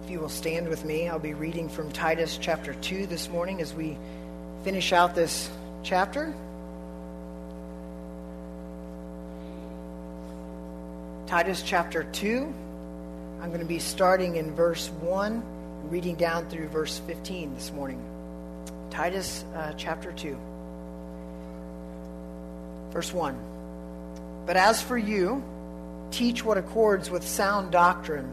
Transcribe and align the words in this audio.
If 0.00 0.08
you 0.08 0.20
will 0.20 0.30
stand 0.30 0.70
with 0.70 0.86
me, 0.86 1.10
I'll 1.10 1.18
be 1.18 1.34
reading 1.34 1.68
from 1.68 1.92
Titus 1.92 2.38
chapter 2.40 2.72
2 2.72 3.04
this 3.04 3.28
morning 3.28 3.60
as 3.60 3.74
we 3.74 3.98
finish 4.64 4.90
out 4.90 5.14
this 5.14 5.50
chapter. 5.82 6.34
Titus 11.26 11.60
chapter 11.60 12.04
2. 12.04 12.54
I'm 13.42 13.48
going 13.48 13.60
to 13.60 13.66
be 13.66 13.78
starting 13.78 14.36
in 14.36 14.54
verse 14.54 14.88
1, 14.88 15.42
reading 15.90 16.14
down 16.14 16.48
through 16.48 16.68
verse 16.68 16.98
15 17.00 17.54
this 17.54 17.70
morning. 17.70 18.02
Titus 18.88 19.44
uh, 19.54 19.74
chapter 19.76 20.10
2. 20.10 20.38
Verse 22.92 23.12
1. 23.12 23.36
But 24.46 24.56
as 24.56 24.80
for 24.80 24.96
you, 24.96 25.44
teach 26.10 26.42
what 26.42 26.56
accords 26.56 27.10
with 27.10 27.28
sound 27.28 27.72
doctrine. 27.72 28.32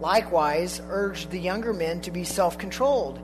Likewise, 0.00 0.80
urge 0.90 1.28
the 1.28 1.38
younger 1.38 1.72
men 1.72 2.00
to 2.02 2.10
be 2.10 2.22
self 2.22 2.56
controlled. 2.56 3.18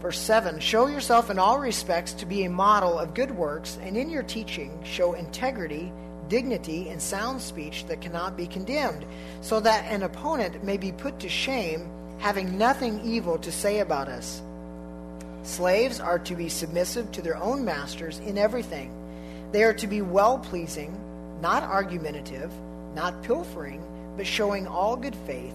Verse 0.00 0.18
7 0.18 0.60
Show 0.60 0.86
yourself 0.86 1.30
in 1.30 1.38
all 1.38 1.58
respects 1.58 2.12
to 2.14 2.26
be 2.26 2.44
a 2.44 2.50
model 2.50 2.98
of 2.98 3.14
good 3.14 3.32
works, 3.32 3.78
and 3.82 3.96
in 3.96 4.08
your 4.08 4.22
teaching 4.22 4.78
show 4.84 5.14
integrity, 5.14 5.92
dignity, 6.28 6.90
and 6.90 7.02
sound 7.02 7.40
speech 7.40 7.86
that 7.86 8.00
cannot 8.00 8.36
be 8.36 8.46
condemned, 8.46 9.04
so 9.40 9.58
that 9.58 9.84
an 9.90 10.04
opponent 10.04 10.62
may 10.62 10.76
be 10.76 10.92
put 10.92 11.18
to 11.20 11.28
shame, 11.28 11.90
having 12.18 12.56
nothing 12.56 13.00
evil 13.04 13.36
to 13.38 13.50
say 13.50 13.80
about 13.80 14.08
us. 14.08 14.42
Slaves 15.42 15.98
are 15.98 16.20
to 16.20 16.36
be 16.36 16.48
submissive 16.48 17.10
to 17.12 17.22
their 17.22 17.36
own 17.36 17.64
masters 17.64 18.20
in 18.20 18.38
everything. 18.38 18.92
They 19.50 19.64
are 19.64 19.74
to 19.74 19.86
be 19.88 20.02
well 20.02 20.38
pleasing, 20.38 20.96
not 21.40 21.64
argumentative, 21.64 22.52
not 22.94 23.22
pilfering, 23.24 23.82
but 24.16 24.26
showing 24.26 24.68
all 24.68 24.96
good 24.96 25.14
faith 25.26 25.54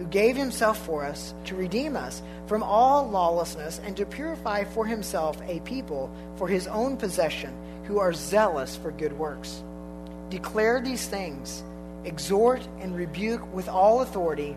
who 0.00 0.06
gave 0.06 0.34
himself 0.34 0.78
for 0.86 1.04
us 1.04 1.34
to 1.44 1.54
redeem 1.54 1.94
us 1.94 2.22
from 2.46 2.62
all 2.62 3.06
lawlessness 3.10 3.82
and 3.84 3.94
to 3.98 4.06
purify 4.06 4.64
for 4.64 4.86
himself 4.86 5.38
a 5.46 5.60
people 5.60 6.10
for 6.36 6.48
his 6.48 6.66
own 6.68 6.96
possession 6.96 7.54
who 7.84 7.98
are 7.98 8.14
zealous 8.14 8.78
for 8.78 8.92
good 8.92 9.12
works. 9.12 9.62
Declare 10.30 10.80
these 10.80 11.06
things, 11.06 11.62
exhort 12.06 12.66
and 12.80 12.96
rebuke 12.96 13.52
with 13.52 13.68
all 13.68 14.00
authority. 14.00 14.56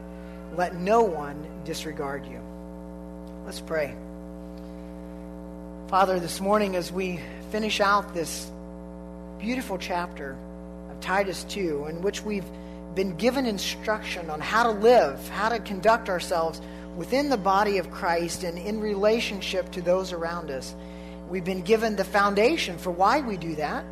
Let 0.55 0.75
no 0.75 1.01
one 1.01 1.45
disregard 1.65 2.25
you. 2.25 2.39
Let's 3.45 3.59
pray. 3.59 3.93
Father, 5.89 6.21
this 6.21 6.39
morning 6.39 6.77
as 6.77 6.89
we 6.89 7.19
finish 7.51 7.81
out 7.81 8.13
this 8.13 8.49
beautiful 9.39 9.77
chapter 9.77 10.37
of 10.89 11.01
Titus 11.01 11.43
2, 11.49 11.87
in 11.89 12.01
which 12.01 12.23
we've 12.23 12.45
been 12.95 13.15
given 13.15 13.45
instruction 13.45 14.29
on 14.29 14.39
how 14.39 14.63
to 14.63 14.71
live, 14.71 15.27
how 15.29 15.49
to 15.49 15.59
conduct 15.59 16.09
ourselves 16.09 16.61
within 16.95 17.29
the 17.29 17.37
body 17.37 17.77
of 17.77 17.89
Christ 17.91 18.43
and 18.43 18.57
in 18.57 18.79
relationship 18.79 19.71
to 19.71 19.81
those 19.81 20.11
around 20.11 20.51
us. 20.51 20.75
We've 21.29 21.43
been 21.43 21.61
given 21.61 21.95
the 21.95 22.03
foundation 22.03 22.77
for 22.77 22.91
why 22.91 23.21
we 23.21 23.37
do 23.37 23.55
that 23.55 23.85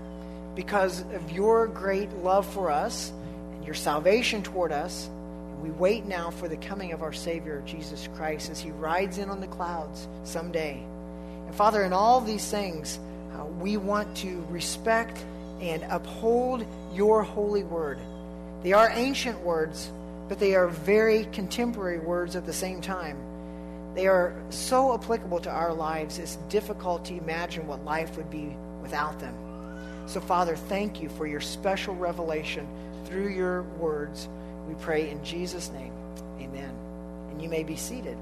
because 0.55 1.01
of 1.13 1.31
your 1.31 1.67
great 1.67 2.11
love 2.17 2.45
for 2.53 2.69
us 2.69 3.11
and 3.53 3.65
your 3.65 3.73
salvation 3.73 4.43
toward 4.43 4.71
us. 4.71 5.09
We 5.61 5.71
wait 5.71 6.05
now 6.05 6.31
for 6.31 6.47
the 6.47 6.57
coming 6.57 6.91
of 6.91 7.01
our 7.01 7.13
Savior, 7.13 7.63
Jesus 7.65 8.07
Christ, 8.15 8.49
as 8.49 8.59
he 8.59 8.71
rides 8.71 9.17
in 9.17 9.29
on 9.29 9.39
the 9.39 9.47
clouds 9.47 10.07
someday. 10.23 10.83
And 11.45 11.55
Father, 11.55 11.83
in 11.83 11.93
all 11.93 12.21
these 12.21 12.49
things, 12.49 12.99
uh, 13.33 13.45
we 13.45 13.77
want 13.77 14.17
to 14.17 14.45
respect 14.49 15.23
and 15.61 15.83
uphold 15.89 16.65
your 16.93 17.23
holy 17.23 17.63
word. 17.63 17.99
They 18.63 18.73
are 18.73 18.91
ancient 18.93 19.39
words, 19.41 19.91
but 20.27 20.39
they 20.39 20.55
are 20.55 20.67
very 20.67 21.25
contemporary 21.25 21.99
words 21.99 22.35
at 22.35 22.45
the 22.45 22.53
same 22.53 22.79
time. 22.79 23.17
They 23.95 24.07
are 24.07 24.33
so 24.49 24.93
applicable 24.93 25.39
to 25.41 25.49
our 25.49 25.73
lives, 25.73 26.19
it's 26.19 26.37
difficult 26.47 27.05
to 27.05 27.17
imagine 27.17 27.67
what 27.67 27.83
life 27.83 28.15
would 28.17 28.29
be 28.29 28.55
without 28.81 29.19
them. 29.19 29.35
So, 30.07 30.21
Father, 30.21 30.55
thank 30.55 31.01
you 31.01 31.09
for 31.09 31.27
your 31.27 31.41
special 31.41 31.95
revelation 31.95 32.67
through 33.05 33.29
your 33.29 33.63
words. 33.79 34.29
We 34.67 34.75
pray 34.75 35.09
in 35.09 35.23
Jesus' 35.23 35.71
name. 35.71 35.93
Amen. 36.39 36.73
And 37.29 37.41
you 37.41 37.49
may 37.49 37.63
be 37.63 37.75
seated. 37.75 38.17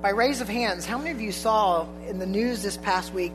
By 0.00 0.10
raise 0.10 0.40
of 0.40 0.48
hands, 0.48 0.86
how 0.86 0.96
many 0.96 1.10
of 1.10 1.20
you 1.20 1.32
saw 1.32 1.84
in 2.06 2.20
the 2.20 2.26
news 2.26 2.62
this 2.62 2.76
past 2.76 3.12
week 3.12 3.32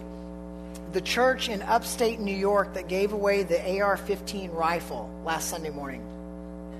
the 0.93 1.01
church 1.01 1.49
in 1.49 1.61
upstate 1.61 2.21
New 2.21 2.35
York 2.35 2.75
that 2.75 2.87
gave 2.87 3.11
away 3.11 3.43
the 3.43 3.81
AR 3.81 3.97
15 3.97 4.49
rifle 4.51 5.09
last 5.25 5.49
Sunday 5.49 5.71
morning? 5.71 6.01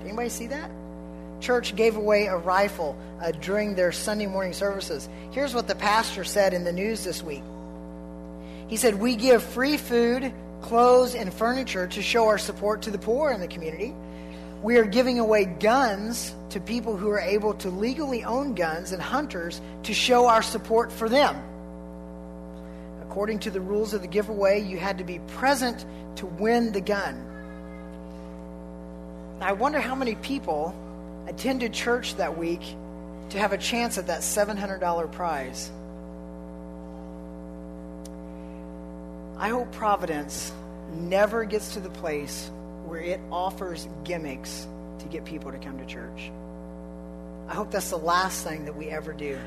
Anybody 0.02 0.30
see 0.30 0.46
that? 0.46 0.70
Church 1.40 1.76
gave 1.76 1.96
away 1.96 2.26
a 2.26 2.36
rifle 2.36 2.96
uh, 3.20 3.32
during 3.32 3.74
their 3.74 3.92
Sunday 3.92 4.24
morning 4.24 4.54
services. 4.54 5.06
Here's 5.32 5.52
what 5.52 5.68
the 5.68 5.74
pastor 5.74 6.24
said 6.24 6.54
in 6.54 6.64
the 6.64 6.72
news 6.72 7.04
this 7.04 7.22
week. 7.22 7.42
He 8.68 8.78
said, 8.78 8.94
We 8.94 9.16
give 9.16 9.42
free 9.42 9.76
food, 9.76 10.32
clothes, 10.62 11.14
and 11.14 11.32
furniture 11.32 11.88
to 11.88 12.00
show 12.00 12.28
our 12.28 12.38
support 12.38 12.82
to 12.82 12.90
the 12.90 12.98
poor 12.98 13.32
in 13.32 13.40
the 13.40 13.48
community 13.48 13.92
we 14.64 14.78
are 14.78 14.86
giving 14.86 15.18
away 15.18 15.44
guns 15.44 16.34
to 16.48 16.58
people 16.58 16.96
who 16.96 17.10
are 17.10 17.20
able 17.20 17.52
to 17.52 17.68
legally 17.68 18.24
own 18.24 18.54
guns 18.54 18.92
and 18.92 19.02
hunters 19.02 19.60
to 19.82 19.92
show 19.92 20.26
our 20.26 20.40
support 20.40 20.90
for 20.90 21.06
them. 21.06 21.36
According 23.02 23.40
to 23.40 23.50
the 23.50 23.60
rules 23.60 23.92
of 23.92 24.00
the 24.00 24.08
giveaway, 24.08 24.62
you 24.62 24.78
had 24.78 24.96
to 24.96 25.04
be 25.04 25.18
present 25.36 25.84
to 26.16 26.24
win 26.24 26.72
the 26.72 26.80
gun. 26.80 27.14
I 29.38 29.52
wonder 29.52 29.80
how 29.80 29.94
many 29.94 30.14
people 30.14 30.74
attended 31.28 31.74
church 31.74 32.16
that 32.16 32.38
week 32.38 32.62
to 33.28 33.38
have 33.38 33.52
a 33.52 33.58
chance 33.58 33.98
at 33.98 34.06
that 34.06 34.20
$700 34.22 35.12
prize. 35.12 35.70
I 39.36 39.50
hope 39.50 39.70
Providence 39.72 40.52
never 40.90 41.44
gets 41.44 41.74
to 41.74 41.80
the 41.80 41.90
place 41.90 42.50
where 42.86 43.00
it 43.00 43.20
offers 43.30 43.88
gimmicks 44.04 44.66
to 44.98 45.06
get 45.06 45.24
people 45.24 45.50
to 45.50 45.58
come 45.58 45.78
to 45.78 45.86
church. 45.86 46.30
I 47.48 47.54
hope 47.54 47.70
that's 47.70 47.90
the 47.90 47.98
last 47.98 48.44
thing 48.44 48.64
that 48.64 48.76
we 48.76 48.88
ever 48.88 49.12
do. 49.12 49.38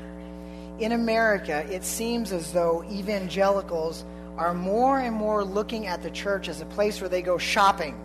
In 0.78 0.92
America, 0.92 1.66
it 1.70 1.84
seems 1.84 2.32
as 2.32 2.52
though 2.52 2.84
evangelicals 2.90 4.04
are 4.36 4.54
more 4.54 5.00
and 5.00 5.14
more 5.14 5.44
looking 5.44 5.86
at 5.86 6.02
the 6.02 6.10
church 6.10 6.48
as 6.48 6.60
a 6.60 6.66
place 6.66 7.00
where 7.00 7.08
they 7.08 7.22
go 7.22 7.38
shopping. 7.38 7.98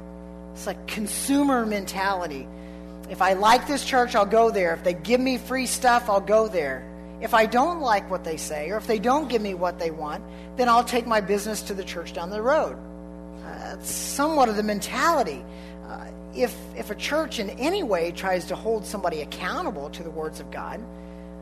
It's 0.53 0.65
like 0.65 0.88
consumer 0.88 1.65
mentality. 1.65 2.47
If 3.09 3.21
I 3.21 3.33
like 3.33 3.68
this 3.68 3.86
church, 3.86 4.15
I'll 4.15 4.25
go 4.25 4.50
there. 4.50 4.74
If 4.74 4.83
they 4.83 4.94
give 4.94 5.21
me 5.21 5.38
free 5.38 5.68
stuff, 5.68 6.09
I'll 6.09 6.21
go 6.21 6.47
there. 6.47 6.89
If 7.21 7.33
I 7.33 7.45
don't 7.45 7.81
like 7.81 8.09
what 8.09 8.24
they 8.24 8.38
say, 8.38 8.71
or 8.71 8.77
if 8.77 8.88
they 8.88 9.00
don't 9.00 9.29
give 9.29 9.41
me 9.41 9.53
what 9.53 9.77
they 9.77 9.91
want, 9.91 10.24
then 10.57 10.68
I'll 10.68 10.83
take 10.83 11.06
my 11.06 11.21
business 11.21 11.62
to 11.63 11.74
the 11.74 11.83
church 11.83 12.13
down 12.13 12.31
the 12.31 12.41
road 12.41 12.77
that's 13.74 13.92
somewhat 13.92 14.50
of 14.50 14.56
the 14.56 14.62
mentality. 14.62 15.44
Uh, 15.88 16.06
if, 16.36 16.56
if 16.78 16.92
a 16.92 16.96
church 16.96 17.40
in 17.40 17.50
any 17.52 17.81
way 17.81 18.12
tries 18.12 18.46
to 18.46 18.56
hold 18.56 18.86
somebody 18.86 19.22
accountable 19.22 19.90
to 19.90 20.04
the 20.04 20.12
words 20.12 20.40
of 20.40 20.52
God, 20.52 20.80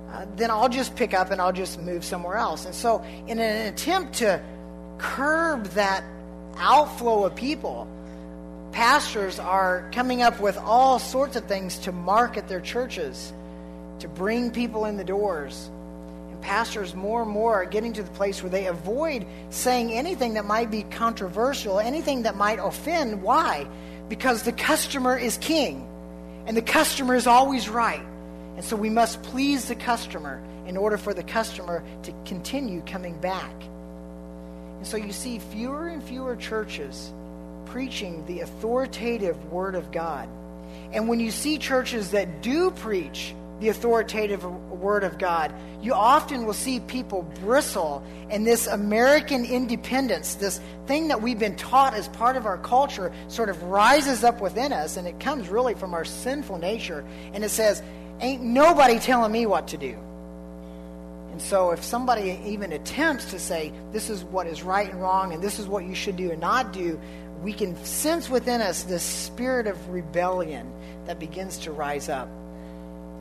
uh, 0.10 0.25
then 0.38 0.50
I'll 0.50 0.69
just 0.69 0.95
pick 0.95 1.13
up 1.13 1.31
and 1.31 1.42
I'll 1.42 1.51
just 1.51 1.81
move 1.81 2.06
somewhere 2.06 2.38
else. 2.38 2.66
And 2.66 2.74
so, 2.74 3.04
in 3.28 3.39
an 3.39 3.68
attempt 3.74 4.13
to 4.16 4.42
curb 4.98 5.66
that 5.72 6.06
outflow 6.57 7.25
of 7.25 7.36
people, 7.36 7.86
pastors 8.72 9.38
are 9.38 9.89
coming 9.92 10.22
up 10.22 10.39
with 10.39 10.57
all 10.57 11.00
sorts 11.00 11.36
of 11.36 11.45
things 11.45 11.80
to 11.80 11.92
market 11.92 12.48
their 12.48 12.62
churches, 12.62 13.33
to 14.00 14.07
bring 14.07 14.51
people 14.51 14.86
in 14.86 14.95
the 14.95 15.04
doors. 15.04 15.69
Pastors 16.41 16.95
more 16.95 17.21
and 17.21 17.31
more 17.31 17.55
are 17.55 17.65
getting 17.65 17.93
to 17.93 18.03
the 18.03 18.11
place 18.11 18.41
where 18.41 18.49
they 18.49 18.67
avoid 18.67 19.25
saying 19.49 19.93
anything 19.93 20.33
that 20.33 20.45
might 20.45 20.71
be 20.71 20.83
controversial, 20.83 21.79
anything 21.79 22.23
that 22.23 22.35
might 22.35 22.59
offend. 22.59 23.21
Why? 23.21 23.67
Because 24.09 24.43
the 24.43 24.51
customer 24.51 25.17
is 25.17 25.38
king, 25.38 25.88
and 26.45 26.57
the 26.57 26.61
customer 26.61 27.15
is 27.15 27.27
always 27.27 27.69
right. 27.69 28.03
And 28.55 28.65
so 28.65 28.75
we 28.75 28.89
must 28.89 29.23
please 29.23 29.67
the 29.67 29.75
customer 29.75 30.41
in 30.67 30.77
order 30.77 30.97
for 30.97 31.13
the 31.13 31.23
customer 31.23 31.83
to 32.03 32.13
continue 32.25 32.81
coming 32.81 33.19
back. 33.19 33.53
And 34.77 34.85
so 34.85 34.97
you 34.97 35.11
see 35.11 35.39
fewer 35.39 35.87
and 35.87 36.03
fewer 36.03 36.35
churches 36.35 37.13
preaching 37.65 38.25
the 38.25 38.41
authoritative 38.41 39.51
Word 39.51 39.75
of 39.75 39.91
God. 39.91 40.27
And 40.91 41.07
when 41.07 41.19
you 41.19 41.31
see 41.31 41.57
churches 41.57 42.11
that 42.11 42.41
do 42.41 42.71
preach 42.71 43.33
the 43.61 43.69
authoritative 43.69 44.43
Word 44.43 45.03
of 45.03 45.17
God, 45.17 45.53
you 45.81 45.93
often 45.93 46.45
will 46.45 46.53
see 46.53 46.79
people 46.79 47.21
bristle 47.41 48.03
and 48.29 48.45
this 48.45 48.67
American 48.67 49.45
independence, 49.45 50.35
this 50.35 50.59
thing 50.87 51.07
that 51.09 51.21
we've 51.21 51.39
been 51.39 51.55
taught 51.55 51.93
as 51.93 52.07
part 52.09 52.35
of 52.35 52.45
our 52.45 52.57
culture, 52.57 53.13
sort 53.27 53.49
of 53.49 53.61
rises 53.63 54.23
up 54.23 54.41
within 54.41 54.73
us, 54.73 54.97
and 54.97 55.07
it 55.07 55.19
comes 55.19 55.47
really 55.47 55.75
from 55.75 55.93
our 55.93 56.03
sinful 56.03 56.57
nature. 56.57 57.05
And 57.33 57.43
it 57.43 57.49
says, 57.49 57.81
Ain't 58.19 58.41
nobody 58.41 58.99
telling 58.99 59.31
me 59.31 59.45
what 59.45 59.69
to 59.69 59.77
do. 59.77 59.97
And 61.31 61.41
so, 61.41 61.71
if 61.71 61.83
somebody 61.83 62.39
even 62.45 62.73
attempts 62.73 63.31
to 63.31 63.39
say, 63.39 63.71
this 63.93 64.09
is 64.09 64.23
what 64.23 64.47
is 64.47 64.63
right 64.63 64.91
and 64.91 65.01
wrong, 65.01 65.33
and 65.33 65.41
this 65.41 65.59
is 65.59 65.65
what 65.65 65.85
you 65.85 65.95
should 65.95 66.17
do 66.17 66.29
and 66.29 66.41
not 66.41 66.73
do, 66.73 66.99
we 67.41 67.53
can 67.53 67.75
sense 67.83 68.29
within 68.29 68.61
us 68.61 68.83
this 68.83 69.01
spirit 69.01 69.65
of 69.65 69.89
rebellion 69.89 70.71
that 71.05 71.19
begins 71.19 71.57
to 71.59 71.71
rise 71.71 72.09
up. 72.09 72.29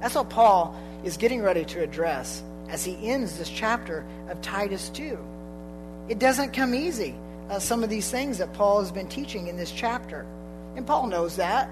That's 0.00 0.14
what 0.14 0.30
Paul 0.30 0.74
is 1.04 1.16
getting 1.16 1.42
ready 1.42 1.64
to 1.66 1.82
address 1.82 2.42
as 2.68 2.84
he 2.84 3.08
ends 3.08 3.38
this 3.38 3.50
chapter 3.50 4.04
of 4.28 4.40
Titus 4.40 4.88
2. 4.90 5.18
It 6.08 6.18
doesn't 6.18 6.52
come 6.52 6.74
easy, 6.74 7.14
uh, 7.48 7.58
some 7.58 7.84
of 7.84 7.90
these 7.90 8.10
things 8.10 8.38
that 8.38 8.52
Paul 8.52 8.80
has 8.80 8.92
been 8.92 9.08
teaching 9.08 9.48
in 9.48 9.56
this 9.56 9.70
chapter. 9.70 10.26
And 10.76 10.86
Paul 10.86 11.06
knows 11.06 11.36
that. 11.36 11.68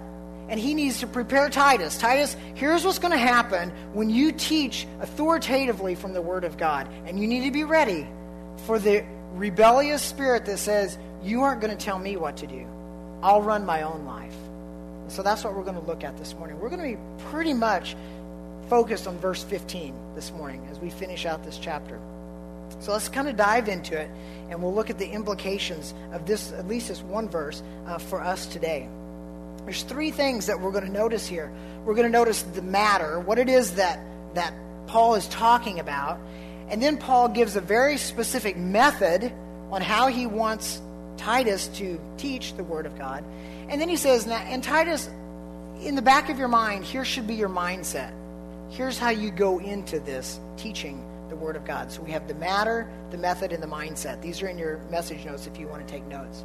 And 0.49 0.59
he 0.59 0.75
needs 0.75 1.01
to 1.01 1.07
prepare 1.07 1.51
Titus. 1.51 1.99
Titus, 1.99 2.35
here's 2.55 2.85
what's 2.85 2.99
going 2.99 3.13
to 3.13 3.19
happen 3.19 3.71
when 3.93 4.09
you 4.09 4.33
teach 4.33 4.87
authoritatively 5.01 5.95
from 5.95 6.15
the 6.15 6.23
Word 6.23 6.45
of 6.45 6.57
God. 6.57 6.89
And 7.07 7.21
you 7.21 7.27
need 7.27 7.45
to 7.45 7.51
be 7.51 7.65
ready 7.65 8.09
for 8.67 8.79
the 8.79 9.05
rebellious 9.35 10.03
spirit 10.03 10.47
that 10.47 10.59
says, 10.59 10.99
you 11.23 11.43
aren't 11.43 11.61
going 11.61 11.77
to 11.77 11.85
tell 11.85 11.99
me 11.99 12.17
what 12.17 12.39
to 12.39 12.47
do. 12.47 12.67
I'll 13.23 13.43
run 13.43 13.67
my 13.67 13.83
own 13.83 14.07
life. 14.07 14.35
So 15.09 15.23
that's 15.23 15.45
what 15.45 15.55
we're 15.55 15.65
going 15.65 15.81
to 15.81 15.87
look 15.87 16.05
at 16.05 16.17
this 16.19 16.35
morning. 16.35 16.59
We're 16.61 16.69
going 16.69 16.83
to 16.83 16.97
be 16.97 17.25
pretty 17.31 17.55
much 17.55 17.97
focused 18.69 19.07
on 19.07 19.19
verse 19.19 19.43
15 19.45 19.95
this 20.15 20.31
morning 20.33 20.67
as 20.71 20.79
we 20.79 20.91
finish 20.91 21.27
out 21.27 21.45
this 21.45 21.59
chapter. 21.59 21.99
So 22.81 22.93
let's 22.93 23.09
kind 23.09 23.29
of 23.29 23.37
dive 23.37 23.69
into 23.69 23.99
it, 23.99 24.11
and 24.51 24.63
we'll 24.63 24.75
look 24.75 24.91
at 24.91 24.99
the 24.99 25.09
implications 25.09 25.95
of 26.13 26.27
this, 26.27 26.53
at 26.53 26.69
least 26.69 26.89
this 26.89 27.03
one 27.03 27.29
verse, 27.29 27.63
uh, 27.87 27.99
for 27.99 28.21
us 28.21 28.47
today. 28.47 28.89
There's 29.65 29.83
three 29.83 30.11
things 30.11 30.47
that 30.47 30.61
we're 30.61 30.71
going 30.71 30.85
to 30.85 30.91
notice 30.91 31.27
here. 31.27 31.51
We're 31.85 31.95
going 31.95 32.07
to 32.07 32.13
notice 32.13 32.43
the 32.43 32.63
matter, 32.63 33.21
what 33.21 33.39
it 33.39 33.49
is 33.49 33.75
that, 33.75 33.99
that 34.35 34.55
Paul 34.87 35.15
is 35.15 35.27
talking 35.29 35.81
about, 35.81 36.21
and 36.69 36.83
then 36.83 36.99
Paul 36.99 37.29
gives 37.29 37.57
a 37.57 37.61
very 37.61 37.97
specific 37.97 38.57
method 38.57 39.33
on 39.71 39.83
how 39.83 40.07
he 40.09 40.27
wants 40.27 40.81
Titus 41.17 41.69
to 41.69 42.01
teach 42.17 42.55
the 42.55 42.65
Word 42.65 42.87
of 42.87 42.97
God. 42.99 43.25
And 43.69 43.81
then 43.81 43.89
he 43.89 43.97
says, 43.97 44.27
and 44.27 44.63
Titus, 44.63 45.09
in 45.81 45.95
the 45.95 46.03
back 46.03 46.31
of 46.31 46.39
your 46.39 46.49
mind, 46.49 46.85
here 46.85 47.05
should 47.05 47.27
be 47.27 47.35
your 47.35 47.49
mindset. 47.49 48.13
Here's 48.71 48.99
how 48.99 49.11
you 49.11 49.31
go 49.31 49.59
into 49.59 50.01
this 50.01 50.41
teaching 50.57 51.05
the 51.29 51.37
Word 51.37 51.57
of 51.57 51.65
God. 51.65 51.93
So 51.93 52.03
we 52.03 52.11
have 52.13 52.27
the 52.27 52.35
matter, 52.35 52.89
the 53.11 53.19
method, 53.19 53.53
and 53.53 53.63
the 53.63 53.67
mindset. 53.67 54.21
These 54.23 54.43
are 54.43 54.49
in 54.49 54.59
your 54.59 54.79
message 54.91 55.25
notes 55.25 55.47
if 55.47 55.59
you 55.59 55.69
want 55.69 55.87
to 55.87 55.93
take 55.93 56.07
notes. 56.07 56.45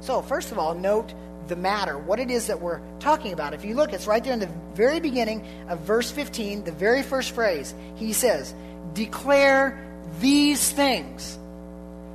So, 0.00 0.22
first 0.22 0.52
of 0.52 0.58
all, 0.58 0.74
note 0.74 1.14
the 1.48 1.56
matter, 1.56 1.98
what 1.98 2.18
it 2.20 2.30
is 2.30 2.46
that 2.46 2.60
we're 2.60 2.80
talking 3.00 3.32
about. 3.32 3.54
If 3.54 3.64
you 3.64 3.74
look, 3.74 3.92
it's 3.92 4.06
right 4.06 4.22
there 4.22 4.32
in 4.32 4.38
the 4.38 4.50
very 4.74 5.00
beginning 5.00 5.46
of 5.68 5.80
verse 5.80 6.10
15, 6.10 6.64
the 6.64 6.72
very 6.72 7.02
first 7.02 7.32
phrase. 7.32 7.74
He 7.96 8.12
says, 8.12 8.54
Declare 8.94 9.78
these 10.20 10.70
things. 10.70 11.38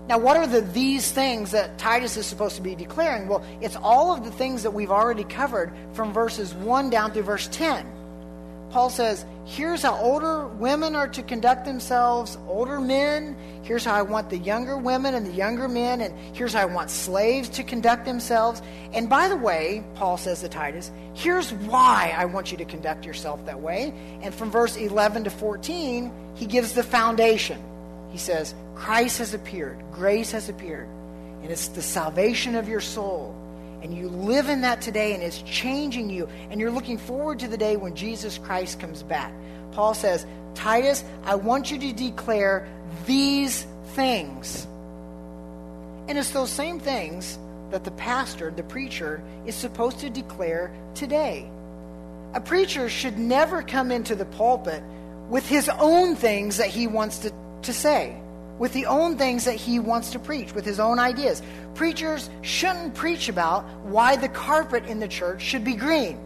Now, 0.08 0.18
what 0.18 0.38
are 0.38 0.48
the 0.48 0.62
these 0.62 1.12
things 1.12 1.52
that 1.52 1.78
Titus 1.78 2.18
is 2.18 2.26
supposed 2.26 2.56
to 2.56 2.64
be 2.64 2.74
declaring? 2.74 3.28
Well, 3.28 3.44
it's 3.62 3.76
all 3.76 4.12
of 4.12 4.24
the 4.24 4.32
things 4.32 4.64
that 4.64 4.72
we've 4.72 4.90
already 4.90 5.24
covered 5.24 5.72
from 5.94 6.14
verses 6.14 6.54
1 6.54 6.90
down 6.90 7.12
through 7.12 7.24
verse 7.24 7.48
10. 7.52 7.86
Paul 8.72 8.92
says, 8.92 9.26
here's 9.46 9.82
how 9.82 9.96
older 9.96 10.46
women 10.46 10.96
are 10.96 11.08
to 11.08 11.24
conduct 11.24 11.66
themselves, 11.66 12.38
older 12.48 12.80
men. 12.80 13.36
Here's 13.64 13.84
how 13.84 13.96
I 13.96 14.04
want 14.04 14.30
the 14.30 14.38
younger 14.38 14.78
women 14.78 15.16
and 15.16 15.26
the 15.26 15.32
younger 15.32 15.68
men, 15.68 16.02
and 16.02 16.14
here's 16.36 16.54
how 16.54 16.62
I 16.62 16.66
want 16.66 16.92
slaves 16.92 17.50
to 17.50 17.64
conduct 17.64 18.06
themselves. 18.06 18.62
And 18.94 19.10
by 19.10 19.28
the 19.28 19.36
way, 19.36 19.84
Paul 19.96 20.18
says 20.18 20.42
to 20.42 20.50
Titus, 20.50 20.92
here's 21.14 21.52
why 21.52 22.14
I 22.16 22.26
want 22.26 22.52
you 22.52 22.58
to 22.60 22.66
conduct 22.66 23.06
yourself 23.06 23.44
that 23.48 23.60
way. 23.60 23.94
And 24.22 24.34
from 24.34 24.52
verse 24.52 24.76
11 24.76 25.24
to 25.24 25.30
14, 25.32 26.12
he 26.36 26.46
gives 26.46 26.74
the 26.74 26.84
foundation. 26.84 27.62
He 28.12 28.18
says, 28.18 28.54
Christ 28.76 29.18
has 29.18 29.34
appeared, 29.34 29.80
grace 29.92 30.32
has 30.32 30.48
appeared, 30.50 30.88
and 31.42 31.52
it's 31.52 31.70
the 31.70 31.82
salvation 31.82 32.56
of 32.56 32.68
your 32.68 32.82
soul. 32.82 33.36
And 33.82 33.96
you 33.96 34.10
live 34.10 34.50
in 34.50 34.62
that 34.62 34.82
today, 34.82 35.14
and 35.14 35.24
it's 35.24 35.42
changing 35.44 36.10
you, 36.10 36.28
and 36.50 36.60
you're 36.60 36.72
looking 36.72 36.98
forward 36.98 37.40
to 37.40 37.48
the 37.48 37.58
day 37.58 37.78
when 37.78 37.96
Jesus 37.96 38.38
Christ 38.38 38.80
comes 38.80 39.04
back. 39.04 39.34
Paul 39.72 39.94
says, 39.94 40.26
Titus, 40.56 41.04
I 41.24 41.36
want 41.36 41.72
you 41.72 41.80
to 41.80 41.94
declare 41.94 42.68
these 43.06 43.66
things. 43.94 44.66
And 46.08 46.18
it's 46.18 46.32
those 46.32 46.50
same 46.50 46.80
things 46.80 47.38
that 47.72 47.84
the 47.84 47.92
pastor, 47.92 48.52
the 48.52 48.64
preacher, 48.64 49.24
is 49.46 49.56
supposed 49.56 50.00
to 50.00 50.10
declare 50.10 50.74
today. 50.96 51.50
A 52.34 52.42
preacher 52.42 52.90
should 52.90 53.18
never 53.18 53.62
come 53.62 53.92
into 53.92 54.16
the 54.16 54.26
pulpit 54.26 54.84
with 55.30 55.48
his 55.48 55.70
own 55.70 56.16
things 56.16 56.58
that 56.58 56.68
he 56.68 56.88
wants 56.88 57.20
to, 57.20 57.32
to 57.62 57.74
say 57.74 58.18
with 58.60 58.74
the 58.74 58.86
own 58.86 59.18
things 59.18 59.46
that 59.46 59.56
he 59.56 59.80
wants 59.80 60.12
to 60.12 60.20
preach, 60.20 60.54
with 60.54 60.66
his 60.66 60.80
own 60.80 61.00
ideas. 61.00 61.42
Preachers 61.74 62.30
shouldn't 62.42 62.94
preach 62.94 63.30
about 63.30 63.64
why 63.86 64.18
the 64.18 64.30
carpet 64.30 64.86
in 64.86 65.00
the 65.00 65.08
church 65.08 65.42
should 65.42 65.64
be 65.64 65.74
green. 65.74 66.20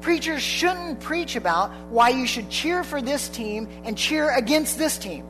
Preachers 0.00 0.42
shouldn't 0.42 1.00
preach 1.00 1.36
about 1.36 1.70
why 1.90 2.08
you 2.08 2.26
should 2.26 2.48
cheer 2.48 2.82
for 2.82 3.02
this 3.02 3.28
team 3.28 3.68
and 3.84 3.98
cheer 3.98 4.30
against 4.30 4.78
this 4.78 4.96
team. 4.96 5.26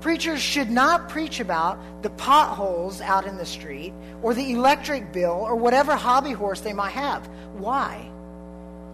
Preachers 0.00 0.40
should 0.40 0.70
not 0.70 1.10
preach 1.10 1.40
about 1.40 1.78
the 2.02 2.08
potholes 2.10 3.02
out 3.02 3.26
in 3.26 3.36
the 3.36 3.44
street 3.44 3.92
or 4.22 4.32
the 4.32 4.52
electric 4.52 5.12
bill 5.12 5.32
or 5.32 5.56
whatever 5.56 5.94
hobby 5.94 6.32
horse 6.32 6.60
they 6.60 6.72
might 6.72 6.92
have. 6.92 7.26
Why? 7.58 8.10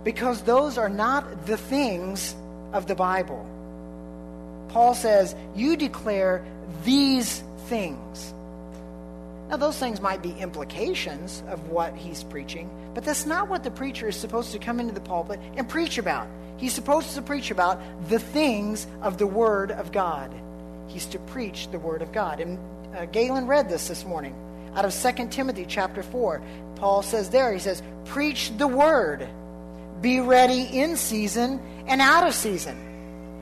Because 0.02 0.42
those 0.42 0.78
are 0.78 0.88
not 0.88 1.46
the 1.46 1.56
things 1.56 2.34
of 2.72 2.86
the 2.86 2.96
Bible. 2.96 3.46
Paul 4.68 4.94
says, 4.94 5.34
You 5.54 5.76
declare 5.76 6.44
these 6.84 7.42
things. 7.68 8.34
Now, 9.48 9.56
those 9.56 9.78
things 9.78 10.00
might 10.00 10.22
be 10.22 10.32
implications 10.32 11.42
of 11.48 11.68
what 11.68 11.94
he's 11.94 12.24
preaching, 12.24 12.68
but 12.94 13.04
that's 13.04 13.26
not 13.26 13.48
what 13.48 13.62
the 13.62 13.70
preacher 13.70 14.08
is 14.08 14.16
supposed 14.16 14.52
to 14.52 14.58
come 14.58 14.80
into 14.80 14.92
the 14.92 15.00
pulpit 15.00 15.40
and 15.56 15.68
preach 15.68 15.98
about. 15.98 16.26
He's 16.56 16.72
supposed 16.72 17.14
to 17.14 17.22
preach 17.22 17.50
about 17.50 17.80
the 18.08 18.18
things 18.18 18.86
of 19.02 19.18
the 19.18 19.26
Word 19.26 19.70
of 19.70 19.92
God. 19.92 20.34
He's 20.88 21.06
to 21.06 21.18
preach 21.18 21.70
the 21.70 21.78
Word 21.78 22.02
of 22.02 22.12
God. 22.12 22.40
And 22.40 22.58
uh, 22.96 23.04
Galen 23.06 23.46
read 23.46 23.68
this 23.68 23.88
this 23.88 24.04
morning 24.04 24.34
out 24.74 24.84
of 24.84 24.94
2 24.94 25.28
Timothy 25.28 25.64
chapter 25.68 26.02
4. 26.02 26.42
Paul 26.76 27.02
says 27.02 27.30
there, 27.30 27.52
he 27.52 27.58
says, 27.58 27.82
Preach 28.06 28.56
the 28.56 28.66
Word. 28.66 29.28
Be 30.00 30.20
ready 30.20 30.62
in 30.62 30.96
season 30.96 31.60
and 31.86 32.00
out 32.00 32.26
of 32.26 32.34
season. 32.34 32.76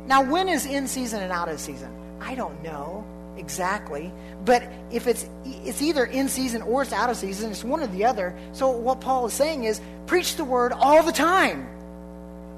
Now, 0.06 0.22
when 0.22 0.48
is 0.48 0.66
in 0.66 0.86
season 0.86 1.22
and 1.22 1.32
out 1.32 1.48
of 1.48 1.58
season? 1.58 1.90
I 2.20 2.34
don't 2.34 2.62
know 2.62 3.04
exactly. 3.36 4.12
But 4.44 4.62
if 4.90 5.06
it's 5.06 5.26
it's 5.44 5.82
either 5.82 6.04
in 6.04 6.28
season 6.28 6.62
or 6.62 6.82
it's 6.82 6.92
out 6.92 7.10
of 7.10 7.16
season, 7.16 7.50
it's 7.50 7.64
one 7.64 7.80
or 7.80 7.86
the 7.86 8.04
other. 8.04 8.34
So 8.52 8.70
what 8.70 9.00
Paul 9.00 9.26
is 9.26 9.32
saying 9.32 9.64
is 9.64 9.80
preach 10.06 10.36
the 10.36 10.44
word 10.44 10.72
all 10.72 11.02
the 11.02 11.12
time. 11.12 11.68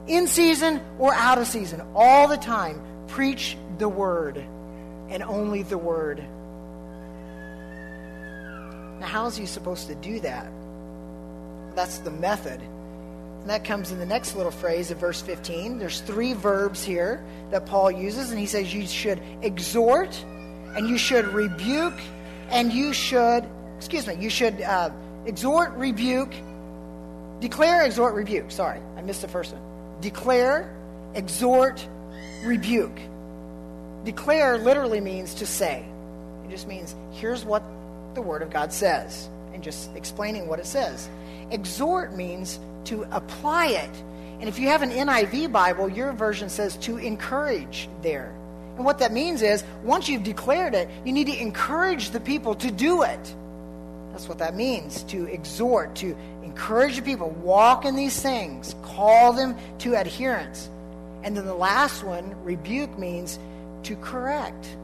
In 0.06 0.28
season 0.28 0.80
or 0.98 1.12
out 1.14 1.38
of 1.38 1.46
season, 1.46 1.82
all 1.94 2.28
the 2.28 2.36
time. 2.36 2.80
Preach 3.08 3.56
the 3.78 3.88
word 3.88 4.38
and 5.08 5.22
only 5.22 5.62
the 5.62 5.78
word. 5.78 6.24
Now, 9.00 9.06
how 9.06 9.26
is 9.26 9.36
he 9.36 9.46
supposed 9.46 9.88
to 9.88 9.94
do 9.96 10.20
that? 10.20 10.50
That's 11.74 11.98
the 11.98 12.10
method. 12.10 12.60
And 13.46 13.52
that 13.52 13.62
comes 13.62 13.92
in 13.92 14.00
the 14.00 14.06
next 14.06 14.34
little 14.34 14.50
phrase 14.50 14.90
of 14.90 14.98
verse 14.98 15.20
15. 15.20 15.78
There's 15.78 16.00
three 16.00 16.32
verbs 16.32 16.82
here 16.82 17.24
that 17.52 17.64
Paul 17.64 17.92
uses, 17.92 18.32
and 18.32 18.40
he 18.40 18.46
says 18.46 18.74
you 18.74 18.84
should 18.88 19.22
exhort, 19.40 20.20
and 20.74 20.88
you 20.88 20.98
should 20.98 21.28
rebuke, 21.28 21.94
and 22.50 22.72
you 22.72 22.92
should, 22.92 23.48
excuse 23.76 24.04
me, 24.08 24.16
you 24.16 24.30
should 24.30 24.60
uh, 24.62 24.90
exhort, 25.26 25.74
rebuke, 25.74 26.34
declare, 27.38 27.84
exhort, 27.84 28.16
rebuke. 28.16 28.50
Sorry, 28.50 28.80
I 28.96 29.02
missed 29.02 29.22
the 29.22 29.28
first 29.28 29.52
one. 29.52 29.62
Declare, 30.00 30.68
exhort, 31.14 31.86
rebuke. 32.42 32.98
Declare 34.02 34.58
literally 34.58 35.00
means 35.00 35.34
to 35.34 35.46
say. 35.46 35.84
It 36.44 36.50
just 36.50 36.66
means 36.66 36.96
here's 37.12 37.44
what 37.44 37.62
the 38.14 38.22
Word 38.22 38.42
of 38.42 38.50
God 38.50 38.72
says, 38.72 39.30
and 39.54 39.62
just 39.62 39.94
explaining 39.94 40.48
what 40.48 40.58
it 40.58 40.66
says. 40.66 41.08
Exhort 41.50 42.16
means 42.16 42.58
to 42.84 43.04
apply 43.10 43.68
it. 43.68 43.90
And 44.40 44.48
if 44.48 44.58
you 44.58 44.68
have 44.68 44.82
an 44.82 44.90
NIV 44.90 45.50
Bible, 45.52 45.88
your 45.88 46.12
version 46.12 46.48
says 46.48 46.76
to 46.78 46.98
encourage 46.98 47.88
there. 48.02 48.34
And 48.76 48.84
what 48.84 48.98
that 48.98 49.12
means 49.12 49.40
is, 49.40 49.64
once 49.82 50.08
you've 50.08 50.24
declared 50.24 50.74
it, 50.74 50.90
you 51.04 51.12
need 51.12 51.28
to 51.28 51.40
encourage 51.40 52.10
the 52.10 52.20
people 52.20 52.54
to 52.56 52.70
do 52.70 53.02
it. 53.02 53.34
That's 54.12 54.28
what 54.28 54.38
that 54.38 54.54
means 54.54 55.02
to 55.04 55.24
exhort, 55.26 55.94
to 55.96 56.16
encourage 56.42 56.96
the 56.96 57.02
people, 57.02 57.30
walk 57.30 57.84
in 57.84 57.96
these 57.96 58.20
things, 58.20 58.74
call 58.82 59.32
them 59.32 59.56
to 59.78 59.94
adherence. 59.94 60.68
And 61.22 61.36
then 61.36 61.44
the 61.44 61.54
last 61.54 62.04
one, 62.04 62.34
rebuke, 62.44 62.98
means 62.98 63.38
to 63.84 63.96
correct. 63.96 64.76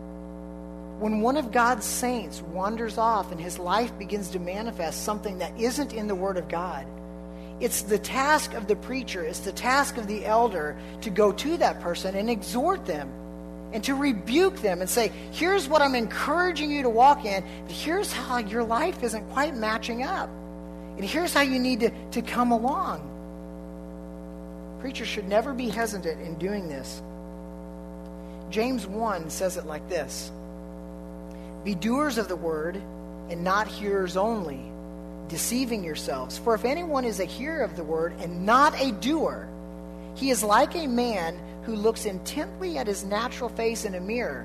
When 1.02 1.20
one 1.20 1.36
of 1.36 1.50
God's 1.50 1.84
saints 1.84 2.40
wanders 2.40 2.96
off 2.96 3.32
and 3.32 3.40
his 3.40 3.58
life 3.58 3.98
begins 3.98 4.28
to 4.30 4.38
manifest 4.38 5.02
something 5.02 5.38
that 5.38 5.58
isn't 5.58 5.92
in 5.92 6.06
the 6.06 6.14
Word 6.14 6.36
of 6.36 6.48
God, 6.48 6.86
it's 7.58 7.82
the 7.82 7.98
task 7.98 8.54
of 8.54 8.68
the 8.68 8.76
preacher, 8.76 9.24
it's 9.24 9.40
the 9.40 9.50
task 9.50 9.96
of 9.96 10.06
the 10.06 10.24
elder 10.24 10.76
to 11.00 11.10
go 11.10 11.32
to 11.32 11.56
that 11.56 11.80
person 11.80 12.14
and 12.14 12.30
exhort 12.30 12.86
them 12.86 13.10
and 13.72 13.82
to 13.82 13.96
rebuke 13.96 14.58
them 14.58 14.80
and 14.80 14.88
say, 14.88 15.10
here's 15.32 15.66
what 15.66 15.82
I'm 15.82 15.96
encouraging 15.96 16.70
you 16.70 16.84
to 16.84 16.88
walk 16.88 17.24
in, 17.24 17.42
here's 17.66 18.12
how 18.12 18.38
your 18.38 18.62
life 18.62 19.02
isn't 19.02 19.28
quite 19.30 19.56
matching 19.56 20.04
up. 20.04 20.30
And 20.96 21.04
here's 21.04 21.34
how 21.34 21.40
you 21.40 21.58
need 21.58 21.80
to, 21.80 21.90
to 22.12 22.22
come 22.22 22.52
along. 22.52 23.00
Preachers 24.78 25.08
should 25.08 25.26
never 25.26 25.52
be 25.52 25.68
hesitant 25.68 26.20
in 26.20 26.38
doing 26.38 26.68
this. 26.68 27.02
James 28.50 28.86
1 28.86 29.30
says 29.30 29.56
it 29.56 29.66
like 29.66 29.88
this 29.88 30.30
Be 31.64 31.74
doers 31.74 32.18
of 32.18 32.28
the 32.28 32.36
word 32.36 32.76
and 33.30 33.44
not 33.44 33.68
hearers 33.68 34.16
only, 34.16 34.60
deceiving 35.28 35.84
yourselves. 35.84 36.38
For 36.38 36.54
if 36.54 36.64
anyone 36.64 37.04
is 37.04 37.20
a 37.20 37.24
hearer 37.24 37.62
of 37.62 37.76
the 37.76 37.84
word 37.84 38.14
and 38.18 38.44
not 38.44 38.78
a 38.80 38.92
doer, 38.92 39.48
he 40.14 40.30
is 40.30 40.42
like 40.42 40.74
a 40.74 40.86
man 40.86 41.38
who 41.62 41.74
looks 41.76 42.04
intently 42.04 42.78
at 42.78 42.86
his 42.86 43.04
natural 43.04 43.48
face 43.48 43.84
in 43.84 43.94
a 43.94 44.00
mirror. 44.00 44.44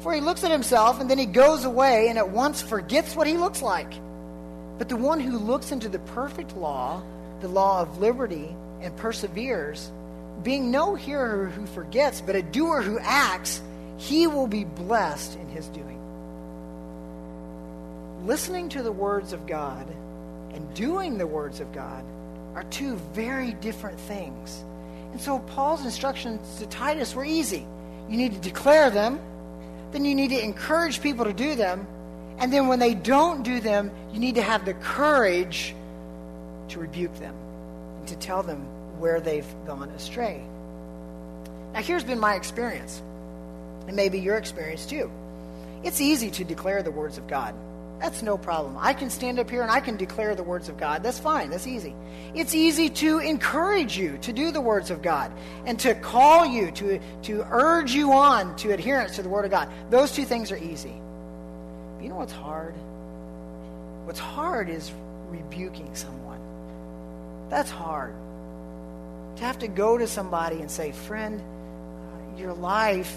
For 0.00 0.14
he 0.14 0.20
looks 0.20 0.44
at 0.44 0.50
himself 0.50 1.00
and 1.00 1.10
then 1.10 1.18
he 1.18 1.26
goes 1.26 1.64
away 1.64 2.08
and 2.08 2.18
at 2.18 2.30
once 2.30 2.62
forgets 2.62 3.16
what 3.16 3.26
he 3.26 3.36
looks 3.36 3.62
like. 3.62 3.92
But 4.78 4.88
the 4.88 4.96
one 4.96 5.20
who 5.20 5.38
looks 5.38 5.72
into 5.72 5.88
the 5.88 5.98
perfect 5.98 6.56
law, 6.56 7.02
the 7.40 7.48
law 7.48 7.82
of 7.82 7.98
liberty, 7.98 8.54
and 8.80 8.96
perseveres, 8.96 9.90
being 10.42 10.70
no 10.70 10.94
hearer 10.94 11.46
who 11.46 11.66
forgets, 11.66 12.22
but 12.22 12.34
a 12.34 12.42
doer 12.42 12.80
who 12.80 12.98
acts, 12.98 13.60
he 13.98 14.26
will 14.26 14.46
be 14.46 14.64
blessed 14.64 15.38
in 15.38 15.48
his 15.48 15.68
doing. 15.68 15.99
Listening 18.24 18.68
to 18.70 18.82
the 18.82 18.92
words 18.92 19.32
of 19.32 19.46
God 19.46 19.86
and 20.52 20.74
doing 20.74 21.16
the 21.16 21.26
words 21.26 21.60
of 21.60 21.72
God 21.72 22.04
are 22.54 22.64
two 22.64 22.96
very 23.14 23.52
different 23.54 23.98
things. 23.98 24.62
And 25.12 25.20
so 25.20 25.38
Paul's 25.38 25.84
instructions 25.84 26.58
to 26.58 26.66
Titus 26.66 27.14
were 27.14 27.24
easy. 27.24 27.66
You 28.08 28.16
need 28.18 28.34
to 28.34 28.40
declare 28.40 28.90
them, 28.90 29.18
then 29.92 30.04
you 30.04 30.14
need 30.14 30.28
to 30.28 30.44
encourage 30.44 31.00
people 31.00 31.24
to 31.24 31.32
do 31.32 31.54
them, 31.54 31.86
and 32.38 32.52
then 32.52 32.68
when 32.68 32.78
they 32.78 32.94
don't 32.94 33.42
do 33.42 33.58
them, 33.58 33.90
you 34.12 34.20
need 34.20 34.34
to 34.34 34.42
have 34.42 34.64
the 34.64 34.74
courage 34.74 35.74
to 36.68 36.78
rebuke 36.78 37.14
them 37.18 37.34
and 37.98 38.08
to 38.08 38.16
tell 38.16 38.42
them 38.42 38.60
where 38.98 39.20
they've 39.20 39.46
gone 39.66 39.88
astray. 39.90 40.44
Now, 41.72 41.80
here's 41.80 42.04
been 42.04 42.18
my 42.18 42.34
experience, 42.34 43.00
and 43.86 43.96
maybe 43.96 44.20
your 44.20 44.36
experience 44.36 44.84
too. 44.84 45.10
It's 45.84 46.00
easy 46.00 46.30
to 46.32 46.44
declare 46.44 46.82
the 46.82 46.90
words 46.90 47.16
of 47.16 47.26
God. 47.26 47.54
That's 48.00 48.22
no 48.22 48.38
problem. 48.38 48.78
I 48.80 48.94
can 48.94 49.10
stand 49.10 49.38
up 49.38 49.50
here 49.50 49.60
and 49.60 49.70
I 49.70 49.80
can 49.80 49.98
declare 49.98 50.34
the 50.34 50.42
words 50.42 50.70
of 50.70 50.78
God. 50.78 51.02
That's 51.02 51.18
fine. 51.18 51.50
That's 51.50 51.66
easy. 51.66 51.94
It's 52.34 52.54
easy 52.54 52.88
to 52.88 53.18
encourage 53.18 53.98
you 53.98 54.16
to 54.22 54.32
do 54.32 54.50
the 54.52 54.60
words 54.60 54.90
of 54.90 55.02
God 55.02 55.30
and 55.66 55.78
to 55.80 55.94
call 55.94 56.46
you, 56.46 56.70
to, 56.72 56.98
to 57.24 57.46
urge 57.50 57.92
you 57.92 58.12
on 58.12 58.56
to 58.56 58.72
adherence 58.72 59.16
to 59.16 59.22
the 59.22 59.28
Word 59.28 59.44
of 59.44 59.50
God. 59.50 59.68
Those 59.90 60.12
two 60.12 60.24
things 60.24 60.50
are 60.50 60.56
easy. 60.56 60.94
But 61.96 62.04
you 62.04 62.08
know 62.08 62.16
what's 62.16 62.32
hard? 62.32 62.74
What's 64.06 64.18
hard 64.18 64.70
is 64.70 64.90
rebuking 65.28 65.94
someone. 65.94 66.40
That's 67.50 67.70
hard. 67.70 68.14
To 69.36 69.44
have 69.44 69.58
to 69.58 69.68
go 69.68 69.98
to 69.98 70.06
somebody 70.06 70.60
and 70.60 70.70
say, 70.70 70.92
friend, 70.92 71.42
your 72.38 72.54
life 72.54 73.14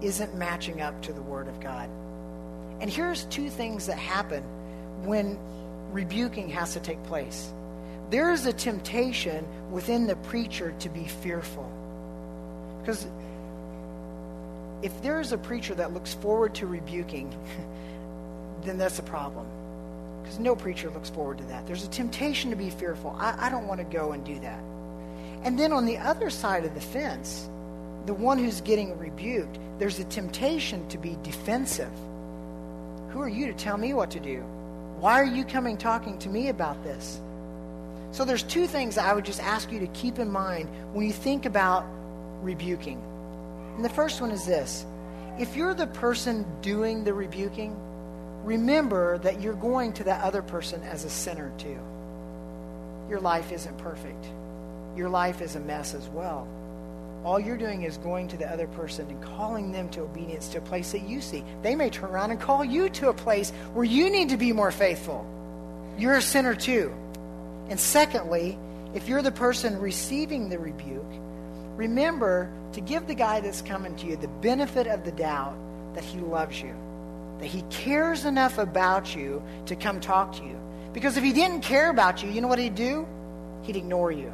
isn't 0.00 0.34
matching 0.34 0.80
up 0.80 1.02
to 1.02 1.12
the 1.12 1.20
Word 1.20 1.48
of 1.48 1.60
God. 1.60 1.90
And 2.80 2.90
here's 2.90 3.24
two 3.26 3.48
things 3.48 3.86
that 3.86 3.98
happen 3.98 4.42
when 5.04 5.38
rebuking 5.92 6.48
has 6.50 6.72
to 6.72 6.80
take 6.80 7.02
place. 7.04 7.52
There 8.10 8.32
is 8.32 8.46
a 8.46 8.52
temptation 8.52 9.46
within 9.70 10.06
the 10.06 10.16
preacher 10.16 10.74
to 10.80 10.88
be 10.88 11.04
fearful. 11.04 11.70
Because 12.80 13.06
if 14.82 15.00
there 15.02 15.20
is 15.20 15.32
a 15.32 15.38
preacher 15.38 15.74
that 15.74 15.94
looks 15.94 16.14
forward 16.14 16.54
to 16.56 16.66
rebuking, 16.66 17.32
then 18.64 18.78
that's 18.78 18.98
a 18.98 19.02
problem. 19.02 19.46
Because 20.22 20.38
no 20.38 20.54
preacher 20.54 20.90
looks 20.90 21.10
forward 21.10 21.38
to 21.38 21.44
that. 21.44 21.66
There's 21.66 21.84
a 21.84 21.88
temptation 21.88 22.50
to 22.50 22.56
be 22.56 22.70
fearful. 22.70 23.16
I, 23.18 23.46
I 23.46 23.50
don't 23.50 23.66
want 23.66 23.78
to 23.78 23.84
go 23.84 24.12
and 24.12 24.24
do 24.24 24.38
that. 24.40 24.60
And 25.44 25.58
then 25.58 25.72
on 25.72 25.86
the 25.86 25.98
other 25.98 26.30
side 26.30 26.64
of 26.64 26.74
the 26.74 26.80
fence, 26.80 27.48
the 28.06 28.14
one 28.14 28.38
who's 28.38 28.60
getting 28.60 28.98
rebuked, 28.98 29.58
there's 29.78 29.98
a 29.98 30.04
temptation 30.04 30.86
to 30.88 30.98
be 30.98 31.16
defensive 31.22 31.92
who 33.12 33.20
are 33.20 33.28
you 33.28 33.46
to 33.46 33.52
tell 33.52 33.76
me 33.76 33.92
what 33.92 34.10
to 34.12 34.20
do? 34.20 34.38
Why 34.98 35.20
are 35.20 35.24
you 35.24 35.44
coming 35.44 35.76
talking 35.76 36.18
to 36.20 36.30
me 36.30 36.48
about 36.48 36.82
this? 36.82 37.20
So 38.10 38.24
there's 38.24 38.42
two 38.42 38.66
things 38.66 38.96
I 38.96 39.12
would 39.12 39.24
just 39.24 39.42
ask 39.42 39.70
you 39.70 39.80
to 39.80 39.86
keep 39.88 40.18
in 40.18 40.30
mind 40.30 40.70
when 40.94 41.04
you 41.04 41.12
think 41.12 41.44
about 41.44 41.86
rebuking. 42.40 43.02
And 43.76 43.84
the 43.84 43.90
first 43.90 44.22
one 44.22 44.30
is 44.30 44.46
this. 44.46 44.86
If 45.38 45.56
you're 45.56 45.74
the 45.74 45.86
person 45.88 46.46
doing 46.62 47.04
the 47.04 47.12
rebuking, 47.12 47.76
remember 48.44 49.18
that 49.18 49.42
you're 49.42 49.54
going 49.54 49.92
to 49.94 50.04
that 50.04 50.22
other 50.22 50.40
person 50.40 50.82
as 50.82 51.04
a 51.04 51.10
sinner 51.10 51.52
too. 51.58 51.78
Your 53.10 53.20
life 53.20 53.52
isn't 53.52 53.76
perfect. 53.76 54.26
Your 54.96 55.10
life 55.10 55.42
is 55.42 55.56
a 55.56 55.60
mess 55.60 55.94
as 55.94 56.08
well 56.08 56.48
all 57.24 57.38
you're 57.38 57.56
doing 57.56 57.82
is 57.82 57.98
going 57.98 58.26
to 58.28 58.36
the 58.36 58.50
other 58.50 58.66
person 58.66 59.08
and 59.08 59.22
calling 59.22 59.70
them 59.70 59.88
to 59.90 60.00
obedience 60.00 60.48
to 60.48 60.58
a 60.58 60.60
place 60.62 60.92
that 60.92 61.08
you 61.08 61.20
see. 61.20 61.44
They 61.62 61.76
may 61.76 61.88
turn 61.88 62.10
around 62.10 62.32
and 62.32 62.40
call 62.40 62.64
you 62.64 62.88
to 62.90 63.08
a 63.10 63.14
place 63.14 63.50
where 63.74 63.84
you 63.84 64.10
need 64.10 64.30
to 64.30 64.36
be 64.36 64.52
more 64.52 64.72
faithful. 64.72 65.24
You're 65.96 66.14
a 66.14 66.22
sinner 66.22 66.54
too. 66.54 66.92
And 67.68 67.78
secondly, 67.78 68.58
if 68.94 69.08
you're 69.08 69.22
the 69.22 69.32
person 69.32 69.78
receiving 69.78 70.48
the 70.48 70.58
rebuke, 70.58 71.04
remember 71.76 72.50
to 72.72 72.80
give 72.80 73.06
the 73.06 73.14
guy 73.14 73.40
that's 73.40 73.62
coming 73.62 73.94
to 73.96 74.06
you 74.06 74.16
the 74.16 74.28
benefit 74.28 74.86
of 74.86 75.04
the 75.04 75.12
doubt 75.12 75.56
that 75.94 76.04
he 76.04 76.18
loves 76.18 76.60
you, 76.60 76.74
that 77.38 77.46
he 77.46 77.62
cares 77.70 78.24
enough 78.24 78.58
about 78.58 79.14
you 79.14 79.42
to 79.66 79.76
come 79.76 80.00
talk 80.00 80.34
to 80.36 80.42
you. 80.42 80.58
Because 80.92 81.16
if 81.16 81.22
he 81.22 81.32
didn't 81.32 81.60
care 81.60 81.88
about 81.88 82.22
you, 82.22 82.30
you 82.30 82.40
know 82.40 82.48
what 82.48 82.58
he'd 82.58 82.74
do? 82.74 83.06
He'd 83.62 83.76
ignore 83.76 84.10
you 84.10 84.32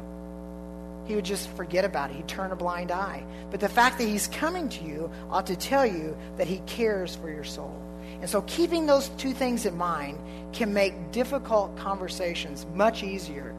he 1.09 1.15
would 1.15 1.25
just 1.25 1.49
forget 1.55 1.85
about 1.85 2.11
it. 2.11 2.17
He'd 2.17 2.27
turn 2.27 2.51
a 2.51 2.55
blind 2.55 2.91
eye. 2.91 3.23
But 3.49 3.59
the 3.59 3.67
fact 3.67 3.97
that 3.97 4.07
he's 4.07 4.27
coming 4.27 4.69
to 4.69 4.83
you 4.83 5.11
ought 5.31 5.47
to 5.47 5.55
tell 5.55 5.83
you 5.83 6.15
that 6.37 6.45
he 6.45 6.59
cares 6.67 7.15
for 7.15 7.31
your 7.31 7.43
soul. 7.43 7.75
And 8.21 8.29
so 8.29 8.43
keeping 8.43 8.85
those 8.85 9.09
two 9.17 9.33
things 9.33 9.65
in 9.65 9.75
mind 9.75 10.19
can 10.53 10.71
make 10.71 11.11
difficult 11.11 11.75
conversations 11.77 12.67
much 12.75 13.01
easier 13.01 13.55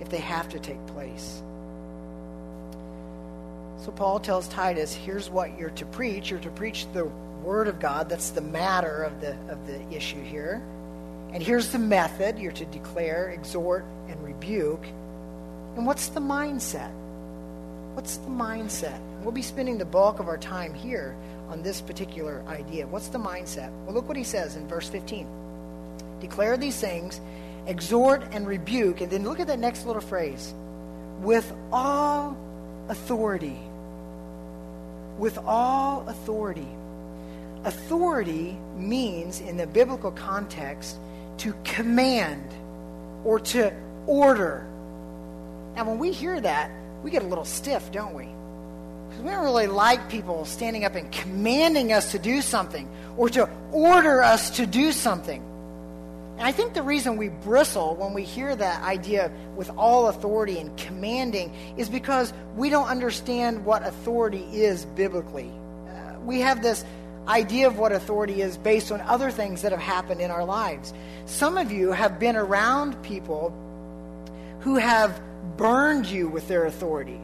if 0.00 0.08
they 0.08 0.20
have 0.20 0.48
to 0.48 0.58
take 0.58 0.84
place. 0.86 1.42
So 3.84 3.92
Paul 3.94 4.18
tells 4.18 4.48
Titus, 4.48 4.94
here's 4.94 5.28
what 5.28 5.58
you're 5.58 5.70
to 5.70 5.84
preach. 5.84 6.30
You're 6.30 6.40
to 6.40 6.50
preach 6.50 6.86
the 6.94 7.04
word 7.44 7.68
of 7.68 7.78
God. 7.78 8.08
That's 8.08 8.30
the 8.30 8.40
matter 8.40 9.02
of 9.02 9.20
the 9.20 9.32
of 9.50 9.66
the 9.66 9.86
issue 9.94 10.22
here. 10.22 10.62
And 11.34 11.42
here's 11.42 11.72
the 11.72 11.78
method. 11.78 12.38
You're 12.38 12.52
to 12.52 12.64
declare, 12.64 13.30
exhort, 13.30 13.84
and 14.08 14.22
rebuke. 14.24 14.86
And 15.76 15.86
what's 15.86 16.08
the 16.08 16.20
mindset? 16.20 16.92
What's 17.94 18.16
the 18.18 18.30
mindset? 18.30 19.00
We'll 19.22 19.32
be 19.32 19.42
spending 19.42 19.78
the 19.78 19.84
bulk 19.84 20.20
of 20.20 20.28
our 20.28 20.38
time 20.38 20.74
here 20.74 21.16
on 21.48 21.62
this 21.62 21.80
particular 21.80 22.42
idea. 22.46 22.86
What's 22.86 23.08
the 23.08 23.18
mindset? 23.18 23.70
Well, 23.84 23.94
look 23.94 24.08
what 24.08 24.16
he 24.16 24.24
says 24.24 24.56
in 24.56 24.66
verse 24.68 24.88
15. 24.88 25.26
Declare 26.20 26.56
these 26.58 26.78
things, 26.78 27.20
exhort 27.66 28.22
and 28.32 28.46
rebuke, 28.46 29.00
and 29.00 29.10
then 29.10 29.24
look 29.24 29.40
at 29.40 29.46
that 29.48 29.58
next 29.58 29.86
little 29.86 30.02
phrase. 30.02 30.54
With 31.20 31.52
all 31.72 32.36
authority. 32.88 33.58
With 35.18 35.38
all 35.38 36.08
authority. 36.08 36.68
Authority 37.64 38.56
means, 38.76 39.40
in 39.40 39.56
the 39.56 39.66
biblical 39.66 40.12
context, 40.12 40.98
to 41.38 41.54
command, 41.64 42.48
or 43.24 43.38
to 43.40 43.74
order. 44.06 44.66
Now, 45.74 45.84
when 45.84 45.98
we 45.98 46.12
hear 46.12 46.40
that, 46.40 46.70
we 47.02 47.10
get 47.10 47.22
a 47.22 47.26
little 47.26 47.44
stiff, 47.44 47.90
don't 47.92 48.14
we? 48.14 48.28
Because 49.08 49.24
we 49.24 49.30
don't 49.30 49.44
really 49.44 49.66
like 49.66 50.08
people 50.08 50.44
standing 50.44 50.84
up 50.84 50.94
and 50.94 51.10
commanding 51.10 51.92
us 51.92 52.12
to 52.12 52.18
do 52.18 52.42
something 52.42 52.88
or 53.16 53.28
to 53.30 53.48
order 53.72 54.22
us 54.22 54.50
to 54.56 54.66
do 54.66 54.92
something. 54.92 55.42
And 56.38 56.46
I 56.46 56.52
think 56.52 56.72
the 56.72 56.82
reason 56.82 57.18
we 57.18 57.28
bristle 57.28 57.96
when 57.96 58.14
we 58.14 58.22
hear 58.22 58.56
that 58.56 58.82
idea 58.82 59.30
with 59.56 59.70
all 59.76 60.08
authority 60.08 60.58
and 60.58 60.74
commanding 60.78 61.54
is 61.76 61.90
because 61.90 62.32
we 62.56 62.70
don't 62.70 62.86
understand 62.86 63.66
what 63.66 63.86
authority 63.86 64.44
is 64.50 64.86
biblically. 64.86 65.50
Uh, 65.88 66.18
we 66.20 66.40
have 66.40 66.62
this 66.62 66.82
idea 67.28 67.66
of 67.66 67.78
what 67.78 67.92
authority 67.92 68.40
is 68.40 68.56
based 68.56 68.90
on 68.90 69.00
other 69.02 69.30
things 69.30 69.62
that 69.62 69.72
have 69.72 69.80
happened 69.80 70.20
in 70.20 70.30
our 70.30 70.44
lives. 70.44 70.94
Some 71.26 71.58
of 71.58 71.70
you 71.70 71.92
have 71.92 72.18
been 72.18 72.36
around 72.36 73.02
people 73.02 73.52
who 74.60 74.76
have 74.76 75.20
burned 75.56 76.06
you 76.06 76.28
with 76.28 76.48
their 76.48 76.66
authority. 76.66 77.20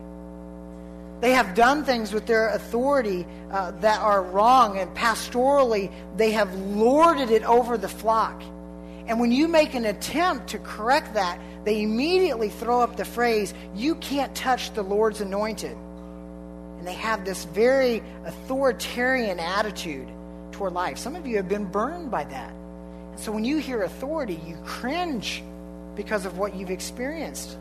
They 1.21 1.33
have 1.33 1.55
done 1.55 1.85
things 1.85 2.13
with 2.13 2.27
their 2.27 2.49
authority 2.49 3.27
uh, 3.51 3.71
that 3.81 4.01
are 4.01 4.23
wrong, 4.23 4.79
and 4.79 4.95
pastorally, 4.95 5.91
they 6.17 6.33
have 6.33 6.55
lorded 6.55 7.31
it 7.31 7.43
over 7.45 7.79
the 7.79 7.89
flock. 7.89 8.43
And 9.07 9.21
when 9.21 9.33
you 9.33 9.49
make 9.49 9.75
an 9.75 9.87
attempt 9.87 10.49
to 10.49 10.59
correct 10.59 11.15
that, 11.15 11.41
they 11.65 11.83
immediately 11.83 12.49
throw 12.49 12.81
up 12.81 12.97
the 12.97 13.05
phrase, 13.05 13.55
You 13.75 13.95
can't 13.97 14.35
touch 14.35 14.75
the 14.75 14.83
Lord's 14.83 15.21
anointed. 15.21 15.77
And 16.79 16.87
they 16.87 16.95
have 16.95 17.25
this 17.25 17.45
very 17.47 18.03
authoritarian 18.25 19.41
attitude 19.41 20.09
toward 20.53 20.75
life. 20.75 20.99
Some 20.99 21.17
of 21.17 21.27
you 21.27 21.37
have 21.37 21.49
been 21.49 21.65
burned 21.65 22.11
by 22.11 22.25
that. 22.25 22.51
And 22.51 23.21
so 23.21 23.33
when 23.33 23.45
you 23.45 23.59
hear 23.59 23.83
authority, 23.83 24.39
you 24.47 24.57
cringe 24.65 25.43
because 25.95 26.27
of 26.27 26.37
what 26.39 26.55
you've 26.55 26.71
experienced. 26.71 27.57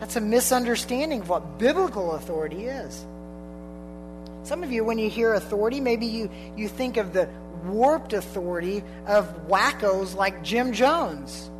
That's 0.00 0.16
a 0.16 0.20
misunderstanding 0.20 1.22
of 1.22 1.28
what 1.28 1.58
biblical 1.58 2.12
authority 2.12 2.66
is. 2.66 3.04
Some 4.42 4.62
of 4.62 4.70
you, 4.70 4.84
when 4.84 4.98
you 4.98 5.10
hear 5.10 5.34
authority, 5.34 5.80
maybe 5.80 6.06
you, 6.06 6.30
you 6.56 6.68
think 6.68 6.98
of 6.98 7.12
the 7.12 7.28
warped 7.64 8.12
authority 8.12 8.82
of 9.06 9.48
wackos 9.48 10.14
like 10.14 10.42
Jim 10.42 10.72
Jones. 10.72 11.50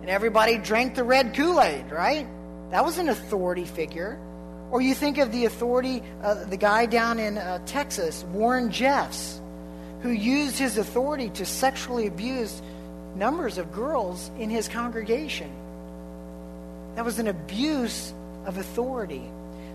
And 0.00 0.08
everybody 0.08 0.56
drank 0.56 0.94
the 0.94 1.04
red 1.04 1.34
Kool 1.34 1.60
Aid, 1.60 1.90
right? 1.90 2.26
That 2.70 2.84
was 2.84 2.98
an 2.98 3.08
authority 3.08 3.64
figure. 3.64 4.18
Or 4.70 4.80
you 4.80 4.94
think 4.94 5.18
of 5.18 5.32
the 5.32 5.44
authority, 5.44 6.02
uh, 6.22 6.44
the 6.44 6.56
guy 6.56 6.86
down 6.86 7.18
in 7.18 7.36
uh, 7.36 7.58
Texas, 7.66 8.24
Warren 8.32 8.70
Jeffs, 8.70 9.40
who 10.02 10.10
used 10.10 10.56
his 10.56 10.78
authority 10.78 11.28
to 11.30 11.44
sexually 11.44 12.06
abuse 12.06 12.62
numbers 13.16 13.58
of 13.58 13.72
girls 13.72 14.30
in 14.38 14.48
his 14.48 14.68
congregation. 14.68 15.50
That 17.00 17.06
was 17.06 17.18
an 17.18 17.28
abuse 17.28 18.12
of 18.44 18.58
authority. 18.58 19.22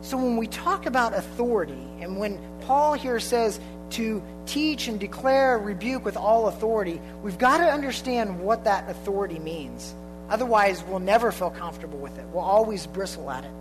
So 0.01 0.15
when 0.15 0.38
we 0.38 0.46
talk 0.46 0.86
about 0.86 1.15
authority, 1.15 1.84
and 2.00 2.20
when 2.20 2.39
Paul 2.62 2.94
here 2.94 3.20
says 3.20 3.60
to 3.89 4.22
teach 4.46 4.88
and 4.88 5.00
declare, 5.00 5.58
rebuke 5.58 6.05
with 6.05 6.17
all 6.17 6.50
authority, 6.50 7.01
we've 7.24 7.39
got 7.39 7.58
to 7.58 7.63
understand 7.63 8.39
what 8.39 8.65
that 8.65 8.88
authority 8.91 9.39
means. 9.39 9.96
Otherwise, 10.29 10.84
we'll 10.84 11.00
never 11.00 11.32
feel 11.32 11.50
comfortable 11.50 11.98
with 11.98 12.15
it. 12.20 12.27
We'll 12.27 12.44
always 12.44 12.86
bristle 12.86 13.32
at 13.32 13.44
it. 13.44 13.51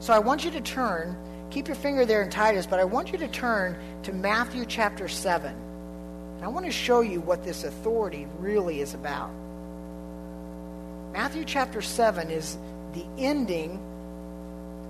So 0.00 0.12
I 0.12 0.18
want 0.18 0.44
you 0.44 0.50
to 0.50 0.60
turn, 0.60 1.16
keep 1.50 1.68
your 1.68 1.76
finger 1.76 2.06
there 2.06 2.22
in 2.22 2.30
Titus, 2.30 2.66
but 2.66 2.80
I 2.80 2.84
want 2.84 3.12
you 3.12 3.18
to 3.18 3.28
turn 3.28 3.76
to 4.02 4.12
Matthew 4.12 4.64
chapter 4.66 5.06
7. 5.06 5.54
I 6.42 6.48
want 6.48 6.66
to 6.66 6.72
show 6.72 7.02
you 7.02 7.20
what 7.20 7.44
this 7.44 7.62
authority 7.62 8.26
really 8.40 8.80
is 8.80 8.94
about. 8.94 9.30
Matthew 11.12 11.44
chapter 11.44 11.80
7 11.80 12.30
is 12.30 12.58
the 12.96 13.22
ending 13.22 13.78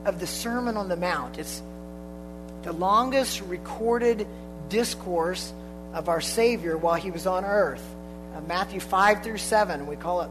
of 0.05 0.21
the 0.21 0.27
Sermon 0.27 0.77
on 0.77 0.89
the 0.89 0.97
Mount. 0.97 1.39
It's 1.39 1.61
the 2.63 2.73
longest 2.73 3.41
recorded 3.43 4.27
discourse 4.69 5.53
of 5.93 6.09
our 6.09 6.21
Savior 6.21 6.77
while 6.77 6.95
he 6.95 7.11
was 7.11 7.27
on 7.27 7.45
earth. 7.45 7.85
Uh, 8.35 8.41
Matthew 8.43 8.81
5 8.81 9.25
through 9.25 9.39
7, 9.39 9.87
we 9.87 9.97
call 9.97 10.23
it 10.23 10.31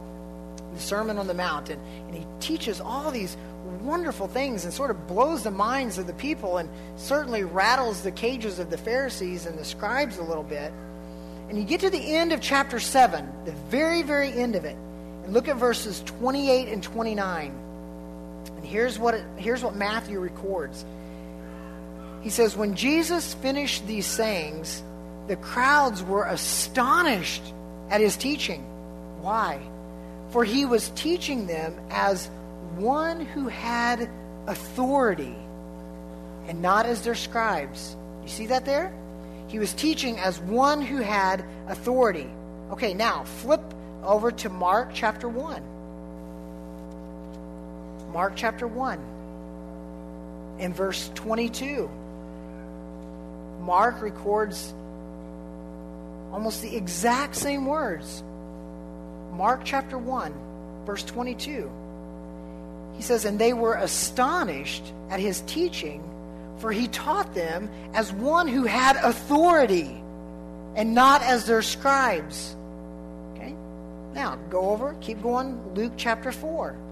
the 0.72 0.80
Sermon 0.80 1.18
on 1.18 1.26
the 1.26 1.34
Mount. 1.34 1.68
And, 1.68 1.80
and 2.06 2.14
he 2.14 2.26
teaches 2.40 2.80
all 2.80 3.10
these 3.10 3.36
wonderful 3.82 4.28
things 4.28 4.64
and 4.64 4.72
sort 4.72 4.90
of 4.90 5.06
blows 5.06 5.42
the 5.42 5.50
minds 5.50 5.98
of 5.98 6.06
the 6.06 6.14
people 6.14 6.56
and 6.56 6.70
certainly 6.96 7.44
rattles 7.44 8.02
the 8.02 8.12
cages 8.12 8.58
of 8.58 8.70
the 8.70 8.78
Pharisees 8.78 9.44
and 9.44 9.58
the 9.58 9.64
scribes 9.64 10.16
a 10.16 10.22
little 10.22 10.44
bit. 10.44 10.72
And 11.50 11.58
you 11.58 11.64
get 11.64 11.80
to 11.80 11.90
the 11.90 12.16
end 12.16 12.32
of 12.32 12.40
chapter 12.40 12.80
7, 12.80 13.28
the 13.44 13.52
very, 13.52 14.02
very 14.02 14.32
end 14.32 14.56
of 14.56 14.64
it, 14.64 14.76
and 15.24 15.32
look 15.32 15.48
at 15.48 15.56
verses 15.56 16.02
28 16.06 16.68
and 16.68 16.82
29. 16.82 17.65
And 18.56 18.64
here's 18.64 18.98
what, 18.98 19.14
it, 19.14 19.24
here's 19.36 19.62
what 19.62 19.74
Matthew 19.74 20.18
records. 20.18 20.84
He 22.22 22.30
says, 22.30 22.56
When 22.56 22.74
Jesus 22.74 23.34
finished 23.34 23.86
these 23.86 24.06
sayings, 24.06 24.82
the 25.28 25.36
crowds 25.36 26.02
were 26.02 26.24
astonished 26.24 27.42
at 27.90 28.00
his 28.00 28.16
teaching. 28.16 28.62
Why? 29.20 29.60
For 30.30 30.44
he 30.44 30.64
was 30.64 30.90
teaching 30.90 31.46
them 31.46 31.78
as 31.90 32.28
one 32.76 33.20
who 33.20 33.48
had 33.48 34.10
authority 34.46 35.34
and 36.46 36.62
not 36.62 36.86
as 36.86 37.02
their 37.02 37.14
scribes. 37.14 37.96
You 38.22 38.28
see 38.28 38.46
that 38.46 38.64
there? 38.64 38.92
He 39.48 39.58
was 39.58 39.72
teaching 39.72 40.18
as 40.18 40.40
one 40.40 40.82
who 40.82 40.96
had 40.96 41.44
authority. 41.68 42.28
Okay, 42.70 42.94
now 42.94 43.24
flip 43.24 43.62
over 44.02 44.30
to 44.30 44.48
Mark 44.48 44.90
chapter 44.92 45.28
1. 45.28 45.62
Mark 48.16 48.32
chapter 48.34 48.66
1 48.66 48.98
in 50.58 50.72
verse 50.72 51.10
22. 51.16 51.86
Mark 53.60 54.00
records 54.00 54.72
almost 56.32 56.62
the 56.62 56.74
exact 56.74 57.36
same 57.36 57.66
words. 57.66 58.22
Mark 59.34 59.60
chapter 59.64 59.98
1, 59.98 60.32
verse 60.86 61.04
22. 61.04 61.70
He 62.94 63.02
says, 63.02 63.26
And 63.26 63.38
they 63.38 63.52
were 63.52 63.74
astonished 63.74 64.94
at 65.10 65.20
his 65.20 65.42
teaching 65.42 66.02
for 66.56 66.72
he 66.72 66.88
taught 66.88 67.34
them 67.34 67.68
as 67.92 68.14
one 68.14 68.48
who 68.48 68.64
had 68.64 68.96
authority 68.96 69.94
and 70.74 70.94
not 70.94 71.20
as 71.20 71.44
their 71.44 71.60
scribes. 71.60 72.56
Okay? 73.34 73.54
Now, 74.14 74.36
go 74.48 74.70
over, 74.70 74.96
keep 75.02 75.20
going, 75.20 75.74
Luke 75.74 75.92
chapter 75.98 76.32
4. 76.32 76.85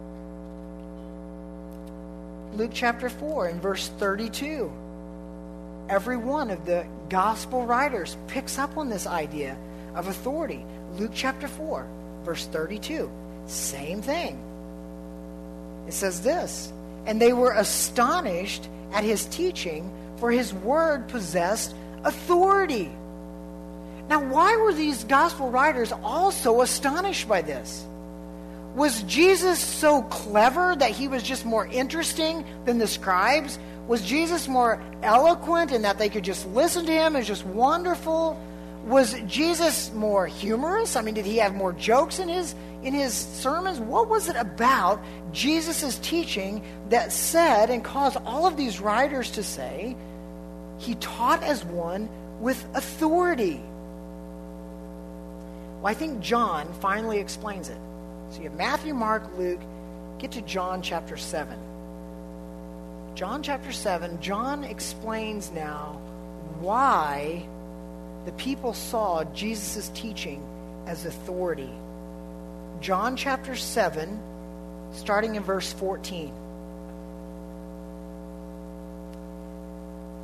Luke 2.52 2.70
chapter 2.72 3.08
4 3.08 3.48
in 3.48 3.60
verse 3.60 3.88
32. 3.98 4.72
Every 5.88 6.16
one 6.16 6.50
of 6.50 6.64
the 6.64 6.86
gospel 7.08 7.66
writers 7.66 8.16
picks 8.28 8.58
up 8.58 8.76
on 8.76 8.88
this 8.88 9.06
idea 9.06 9.56
of 9.94 10.08
authority. 10.08 10.64
Luke 10.98 11.12
chapter 11.14 11.48
4, 11.48 11.86
verse 12.24 12.46
32. 12.46 13.10
Same 13.46 14.00
thing. 14.00 14.38
It 15.86 15.92
says 15.92 16.22
this 16.22 16.72
And 17.06 17.20
they 17.20 17.32
were 17.32 17.52
astonished 17.52 18.68
at 18.92 19.04
his 19.04 19.26
teaching, 19.26 19.90
for 20.16 20.30
his 20.30 20.54
word 20.54 21.08
possessed 21.08 21.74
authority. 22.04 22.90
Now, 24.08 24.20
why 24.20 24.56
were 24.56 24.72
these 24.72 25.04
gospel 25.04 25.50
writers 25.50 25.92
all 26.02 26.30
so 26.30 26.62
astonished 26.62 27.26
by 27.26 27.42
this? 27.42 27.84
Was 28.74 29.04
Jesus 29.04 29.60
so 29.60 30.02
clever 30.02 30.74
that 30.76 30.90
he 30.90 31.06
was 31.06 31.22
just 31.22 31.44
more 31.44 31.66
interesting 31.66 32.44
than 32.64 32.78
the 32.78 32.88
scribes? 32.88 33.58
Was 33.86 34.02
Jesus 34.02 34.48
more 34.48 34.82
eloquent 35.02 35.70
in 35.70 35.82
that 35.82 35.98
they 35.98 36.08
could 36.08 36.24
just 36.24 36.46
listen 36.48 36.84
to 36.86 36.92
him 36.92 37.14
as 37.14 37.26
just 37.26 37.46
wonderful? 37.46 38.40
Was 38.86 39.14
Jesus 39.26 39.92
more 39.92 40.26
humorous? 40.26 40.96
I 40.96 41.02
mean, 41.02 41.14
did 41.14 41.24
he 41.24 41.36
have 41.36 41.54
more 41.54 41.72
jokes 41.72 42.18
in 42.18 42.28
his 42.28 42.54
in 42.82 42.94
his 42.94 43.14
sermons? 43.14 43.78
What 43.78 44.08
was 44.08 44.28
it 44.28 44.36
about 44.36 45.02
Jesus' 45.32 45.98
teaching 46.00 46.62
that 46.90 47.12
said 47.12 47.70
and 47.70 47.82
caused 47.82 48.18
all 48.26 48.46
of 48.46 48.56
these 48.56 48.80
writers 48.80 49.30
to 49.32 49.42
say 49.42 49.96
he 50.78 50.96
taught 50.96 51.42
as 51.44 51.64
one 51.64 52.08
with 52.40 52.62
authority? 52.74 53.62
Well, 55.80 55.86
I 55.86 55.94
think 55.94 56.20
John 56.20 56.72
finally 56.80 57.18
explains 57.18 57.68
it. 57.68 57.78
So 58.34 58.42
you 58.42 58.48
have 58.48 58.58
Matthew, 58.58 58.94
Mark, 58.94 59.38
Luke. 59.38 59.60
Get 60.18 60.32
to 60.32 60.42
John 60.42 60.82
chapter 60.82 61.16
7. 61.16 61.56
John 63.14 63.44
chapter 63.44 63.70
7, 63.70 64.20
John 64.20 64.64
explains 64.64 65.52
now 65.52 66.00
why 66.58 67.46
the 68.24 68.32
people 68.32 68.74
saw 68.74 69.22
Jesus' 69.22 69.88
teaching 69.90 70.42
as 70.86 71.06
authority. 71.06 71.70
John 72.80 73.16
chapter 73.16 73.54
7, 73.54 74.20
starting 74.94 75.36
in 75.36 75.44
verse 75.44 75.72
14. 75.72 76.32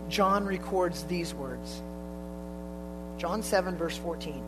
John 0.09 0.47
records 0.47 1.05
these 1.05 1.33
words. 1.33 1.81
John 3.19 3.45
7, 3.45 3.77
verse 3.77 3.97
14. 3.99 4.43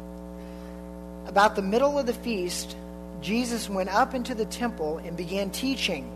About 1.26 1.54
the 1.54 1.62
middle 1.62 1.96
of 1.96 2.06
the 2.06 2.14
feast, 2.14 2.74
Jesus 3.22 3.70
went 3.70 3.88
up 3.88 4.14
into 4.14 4.34
the 4.34 4.44
temple 4.46 4.98
and 4.98 5.16
began 5.16 5.50
teaching. 5.50 6.10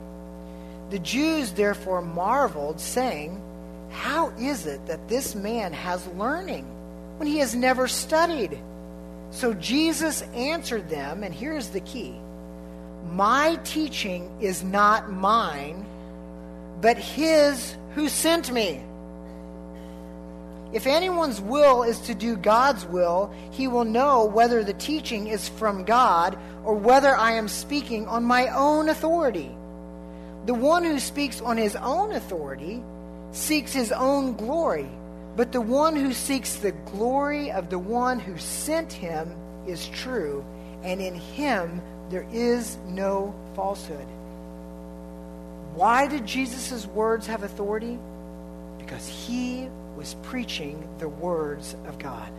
The 0.90 0.98
Jews 0.98 1.52
therefore 1.52 2.02
marveled, 2.02 2.80
saying, 2.80 3.40
How 3.90 4.28
is 4.38 4.66
it 4.66 4.86
that 4.86 5.08
this 5.08 5.34
man 5.34 5.72
has 5.72 6.06
learning 6.08 6.64
when 7.16 7.26
he 7.26 7.38
has 7.38 7.54
never 7.54 7.88
studied? 7.88 8.58
So 9.30 9.54
Jesus 9.54 10.22
answered 10.34 10.88
them, 10.88 11.22
and 11.22 11.34
here's 11.34 11.68
the 11.68 11.80
key 11.80 12.14
My 13.10 13.58
teaching 13.64 14.30
is 14.40 14.62
not 14.62 15.10
mine, 15.10 15.84
but 16.80 16.96
his 16.98 17.76
who 17.94 18.08
sent 18.08 18.52
me. 18.52 18.82
If 20.72 20.86
anyone's 20.86 21.40
will 21.40 21.84
is 21.84 22.00
to 22.00 22.14
do 22.14 22.36
God's 22.36 22.84
will, 22.86 23.32
he 23.50 23.68
will 23.68 23.84
know 23.84 24.24
whether 24.24 24.64
the 24.64 24.74
teaching 24.74 25.28
is 25.28 25.48
from 25.48 25.84
God 25.84 26.36
or 26.64 26.74
whether 26.74 27.14
I 27.14 27.32
am 27.32 27.48
speaking 27.48 28.06
on 28.08 28.24
my 28.24 28.48
own 28.48 28.88
authority. 28.88 29.54
The 30.46 30.54
one 30.54 30.84
who 30.84 30.98
speaks 30.98 31.40
on 31.40 31.56
his 31.56 31.76
own 31.76 32.12
authority 32.12 32.82
seeks 33.30 33.72
his 33.72 33.92
own 33.92 34.34
glory, 34.34 34.88
but 35.36 35.52
the 35.52 35.60
one 35.60 35.94
who 35.94 36.12
seeks 36.12 36.56
the 36.56 36.72
glory 36.72 37.52
of 37.52 37.70
the 37.70 37.78
one 37.78 38.18
who 38.18 38.36
sent 38.38 38.92
him 38.92 39.34
is 39.66 39.88
true, 39.88 40.44
and 40.82 41.00
in 41.00 41.14
him 41.14 41.80
there 42.10 42.26
is 42.32 42.76
no 42.86 43.34
falsehood. 43.54 44.06
Why 45.74 46.06
did 46.06 46.26
Jesus' 46.26 46.86
words 46.86 47.26
have 47.26 47.42
authority? 47.42 47.98
Because 48.78 49.06
he 49.06 49.68
was 49.96 50.14
preaching 50.22 50.88
the 50.98 51.08
words 51.08 51.74
of 51.86 51.98
God. 51.98 52.30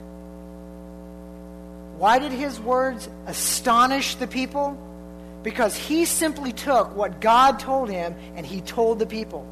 Why 1.98 2.20
did 2.20 2.32
his 2.32 2.60
words 2.60 3.10
astonish 3.26 4.16
the 4.16 4.28
people? 4.28 4.78
Because 5.44 5.76
he 5.76 6.06
simply 6.06 6.52
took 6.52 6.96
what 6.96 7.20
God 7.22 7.60
told 7.60 7.90
him 7.90 8.16
and 8.36 8.46
he 8.46 8.62
told 8.62 9.00
the 9.00 9.06
people. 9.06 9.46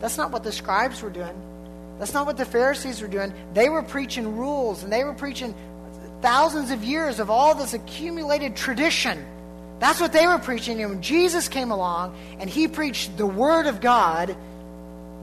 That's 0.00 0.16
not 0.16 0.32
what 0.32 0.42
the 0.42 0.52
scribes 0.52 1.02
were 1.02 1.10
doing. 1.10 1.34
That's 1.98 2.12
not 2.12 2.26
what 2.26 2.36
the 2.36 2.44
Pharisees 2.44 3.00
were 3.00 3.08
doing. 3.08 3.32
They 3.52 3.68
were 3.68 3.82
preaching 3.82 4.36
rules 4.36 4.82
and 4.82 4.92
they 4.92 5.04
were 5.04 5.14
preaching 5.14 5.54
thousands 6.20 6.70
of 6.70 6.82
years 6.82 7.20
of 7.20 7.30
all 7.30 7.54
this 7.54 7.74
accumulated 7.74 8.56
tradition. 8.56 9.24
That's 9.78 10.00
what 10.00 10.12
they 10.12 10.26
were 10.26 10.38
preaching. 10.38 10.80
And 10.80 10.90
when 10.90 11.02
Jesus 11.02 11.48
came 11.48 11.70
along 11.70 12.16
and 12.40 12.48
he 12.48 12.66
preached 12.66 13.16
the 13.16 13.26
Word 13.26 13.66
of 13.66 13.80
God, 13.80 14.34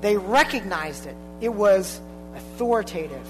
they 0.02 0.16
recognized 0.16 1.06
it. 1.06 1.16
It 1.42 1.54
was 1.54 2.00
authoritative, 2.36 3.28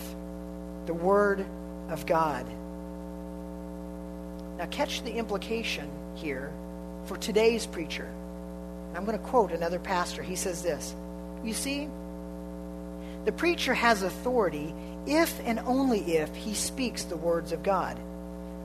the 0.85 0.93
Word 0.93 1.45
of 1.89 2.05
God. 2.05 2.45
Now, 4.57 4.65
catch 4.67 5.03
the 5.03 5.13
implication 5.13 5.89
here 6.15 6.51
for 7.05 7.17
today's 7.17 7.65
preacher. 7.65 8.07
I'm 8.95 9.05
going 9.05 9.17
to 9.17 9.23
quote 9.23 9.51
another 9.51 9.79
pastor. 9.79 10.21
He 10.21 10.35
says 10.35 10.61
this 10.61 10.95
You 11.43 11.53
see, 11.53 11.87
the 13.25 13.31
preacher 13.31 13.73
has 13.73 14.03
authority 14.03 14.73
if 15.05 15.39
and 15.45 15.59
only 15.59 16.17
if 16.17 16.35
he 16.35 16.53
speaks 16.53 17.03
the 17.03 17.17
words 17.17 17.51
of 17.51 17.63
God. 17.63 17.99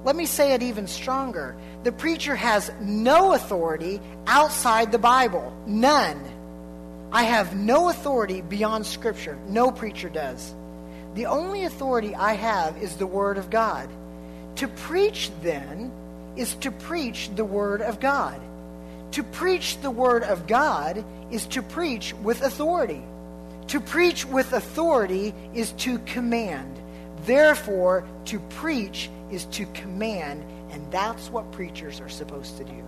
Let 0.05 0.16
me 0.16 0.27
say 0.27 0.53
it 0.53 0.62
even 0.62 0.87
stronger. 0.87 1.57
The 1.83 1.92
preacher 1.92 2.37
has 2.37 2.70
no 2.81 3.33
authority 3.33 4.01
outside 4.27 4.92
the 4.92 4.99
Bible. 4.99 5.53
None. 5.66 6.22
I 7.16 7.22
have 7.22 7.57
no 7.57 7.88
authority 7.88 8.42
beyond 8.42 8.85
Scripture. 8.85 9.38
No 9.48 9.70
preacher 9.70 10.11
does. 10.11 10.55
The 11.14 11.24
only 11.24 11.64
authority 11.64 12.14
I 12.14 12.35
have 12.35 12.76
is 12.76 12.96
the 12.96 13.07
Word 13.07 13.38
of 13.38 13.48
God. 13.48 13.88
To 14.57 14.68
preach, 14.68 15.31
then, 15.40 15.90
is 16.37 16.57
to 16.57 16.70
preach 16.70 17.31
the 17.35 17.42
Word 17.42 17.81
of 17.81 18.00
God. 18.00 18.38
To 19.12 19.22
preach 19.22 19.81
the 19.81 19.90
Word 19.90 20.24
of 20.24 20.46
God 20.46 21.02
is 21.31 21.46
to 21.46 21.62
preach 21.62 22.12
with 22.22 22.42
authority. 22.42 23.02
To 23.68 23.81
preach 23.81 24.26
with 24.26 24.52
authority 24.52 25.33
is 25.55 25.72
to 25.72 25.98
command. 26.00 26.79
Therefore, 27.24 28.07
to 28.26 28.40
preach 28.61 29.09
is 29.31 29.46
to 29.52 29.64
command, 29.72 30.44
and 30.70 30.92
that's 30.92 31.31
what 31.31 31.50
preachers 31.50 31.98
are 31.98 32.11
supposed 32.11 32.59
to 32.59 32.64
do. 32.64 32.85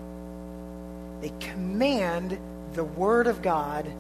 They 1.23 1.33
command 1.41 2.39
the 2.75 2.85
Word 2.85 3.27
of 3.27 3.41
God 3.41 3.91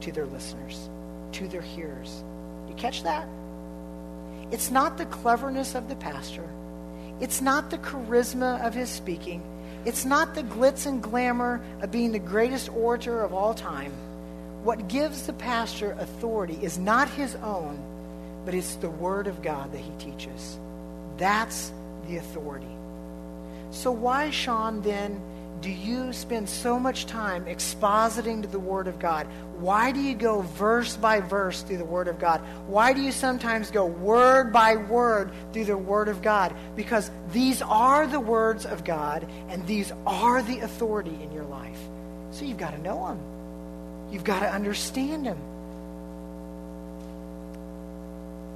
to 0.00 0.12
their 0.12 0.26
listeners, 0.26 0.88
to 1.32 1.48
their 1.48 1.60
hearers. 1.62 2.22
You 2.68 2.74
catch 2.74 3.02
that? 3.02 3.28
It's 4.50 4.70
not 4.70 4.98
the 4.98 5.06
cleverness 5.06 5.74
of 5.74 5.88
the 5.88 5.96
pastor. 5.96 6.48
It's 7.20 7.40
not 7.40 7.70
the 7.70 7.78
charisma 7.78 8.64
of 8.66 8.74
his 8.74 8.88
speaking. 8.88 9.42
It's 9.84 10.04
not 10.04 10.34
the 10.34 10.42
glitz 10.42 10.86
and 10.86 11.02
glamour 11.02 11.60
of 11.80 11.90
being 11.90 12.12
the 12.12 12.18
greatest 12.18 12.68
orator 12.70 13.22
of 13.22 13.32
all 13.32 13.54
time. 13.54 13.92
What 14.62 14.88
gives 14.88 15.26
the 15.26 15.32
pastor 15.32 15.92
authority 15.92 16.58
is 16.60 16.78
not 16.78 17.08
his 17.08 17.34
own, 17.36 17.82
but 18.44 18.54
it's 18.54 18.74
the 18.76 18.90
Word 18.90 19.26
of 19.26 19.42
God 19.42 19.72
that 19.72 19.80
he 19.80 19.92
teaches. 19.98 20.58
That's 21.16 21.72
the 22.06 22.16
authority. 22.16 22.66
So, 23.70 23.90
why, 23.90 24.30
Sean, 24.30 24.82
then, 24.82 25.20
do 25.60 25.70
you 25.70 26.12
spend 26.14 26.48
so 26.48 26.78
much 26.78 27.04
time 27.04 27.44
expositing 27.44 28.40
to 28.42 28.48
the 28.48 28.58
Word 28.58 28.88
of 28.88 28.98
God? 28.98 29.26
Why 29.58 29.92
do 29.92 30.00
you 30.00 30.14
go 30.14 30.40
verse 30.40 30.96
by 30.96 31.20
verse 31.20 31.60
through 31.62 31.76
the 31.76 31.84
Word 31.84 32.08
of 32.08 32.18
God? 32.18 32.40
Why 32.66 32.94
do 32.94 33.02
you 33.02 33.12
sometimes 33.12 33.70
go 33.70 33.84
word 33.84 34.54
by 34.54 34.76
word 34.76 35.30
through 35.52 35.66
the 35.66 35.76
Word 35.76 36.08
of 36.08 36.22
God? 36.22 36.54
Because 36.76 37.10
these 37.32 37.60
are 37.60 38.06
the 38.06 38.20
words 38.20 38.64
of 38.64 38.84
God, 38.84 39.28
and 39.50 39.66
these 39.66 39.92
are 40.06 40.42
the 40.42 40.60
authority 40.60 41.18
in 41.22 41.30
your 41.30 41.44
life. 41.44 41.78
So 42.30 42.46
you've 42.46 42.56
got 42.56 42.70
to 42.70 42.80
know 42.80 43.08
them, 43.08 43.20
you've 44.10 44.24
got 44.24 44.40
to 44.40 44.50
understand 44.50 45.26
them. 45.26 45.38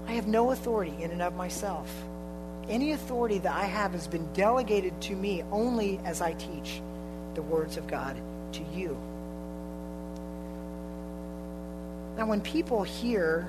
I 0.07 0.13
have 0.13 0.27
no 0.27 0.53
authority 0.53 0.95
in 1.03 1.11
and 1.11 1.21
of 1.21 1.35
myself. 1.35 1.91
Any 2.67 2.93
authority 2.93 3.39
that 3.39 3.55
I 3.55 3.65
have 3.65 3.93
has 3.93 4.07
been 4.07 4.27
delegated 4.33 4.99
to 5.03 5.15
me 5.15 5.43
only 5.51 6.01
as 6.07 6.23
I 6.23 6.33
teach 6.33 6.81
the 7.35 7.43
words 7.43 7.77
of 7.77 7.87
God 7.87 8.17
to 8.53 8.63
you. 8.75 8.97
Now, 12.17 12.27
when 12.27 12.41
people 12.41 12.83
hear 12.83 13.49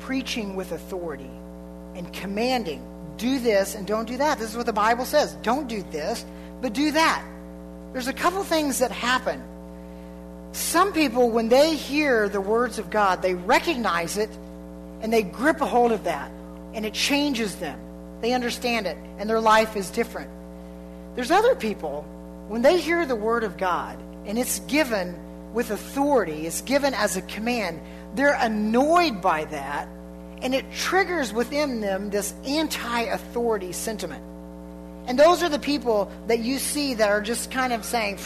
preaching 0.00 0.54
with 0.54 0.72
authority 0.72 1.30
and 1.94 2.12
commanding, 2.12 2.82
do 3.16 3.38
this 3.38 3.74
and 3.74 3.86
don't 3.86 4.06
do 4.06 4.18
that, 4.18 4.38
this 4.38 4.50
is 4.50 4.56
what 4.56 4.66
the 4.66 4.72
Bible 4.72 5.04
says. 5.04 5.34
Don't 5.42 5.66
do 5.68 5.82
this, 5.90 6.24
but 6.60 6.72
do 6.72 6.92
that. 6.92 7.24
There's 7.92 8.08
a 8.08 8.12
couple 8.12 8.44
things 8.44 8.78
that 8.78 8.90
happen. 8.90 9.42
Some 10.52 10.92
people, 10.92 11.30
when 11.30 11.48
they 11.48 11.74
hear 11.74 12.28
the 12.28 12.40
words 12.40 12.78
of 12.78 12.90
God, 12.90 13.22
they 13.22 13.34
recognize 13.34 14.16
it 14.16 14.30
and 15.00 15.12
they 15.12 15.22
grip 15.22 15.60
a 15.60 15.66
hold 15.66 15.92
of 15.92 16.04
that, 16.04 16.30
and 16.72 16.86
it 16.86 16.94
changes 16.94 17.56
them. 17.56 17.78
They 18.20 18.32
understand 18.32 18.86
it, 18.86 18.96
and 19.18 19.28
their 19.28 19.40
life 19.40 19.76
is 19.76 19.90
different. 19.90 20.30
There's 21.14 21.30
other 21.30 21.54
people 21.54 22.06
when 22.48 22.62
they 22.62 22.80
hear 22.80 23.04
the 23.06 23.16
word 23.16 23.44
of 23.44 23.56
God 23.56 23.98
and 24.24 24.38
it's 24.38 24.60
given 24.60 25.52
with 25.52 25.70
authority, 25.70 26.46
it's 26.46 26.60
given 26.62 26.94
as 26.94 27.16
a 27.16 27.22
command, 27.22 27.80
they're 28.14 28.38
annoyed 28.38 29.20
by 29.20 29.44
that 29.46 29.88
and 30.42 30.54
it 30.54 30.70
triggers 30.72 31.32
within 31.32 31.80
them 31.80 32.10
this 32.10 32.34
anti 32.44 33.02
authority 33.02 33.72
sentiment. 33.72 34.22
And 35.06 35.18
those 35.18 35.42
are 35.42 35.48
the 35.48 35.58
people 35.58 36.10
that 36.26 36.40
you 36.40 36.58
see 36.58 36.94
that 36.94 37.08
are 37.08 37.20
just 37.20 37.50
kind 37.50 37.72
of 37.72 37.84
saying, 37.84 38.18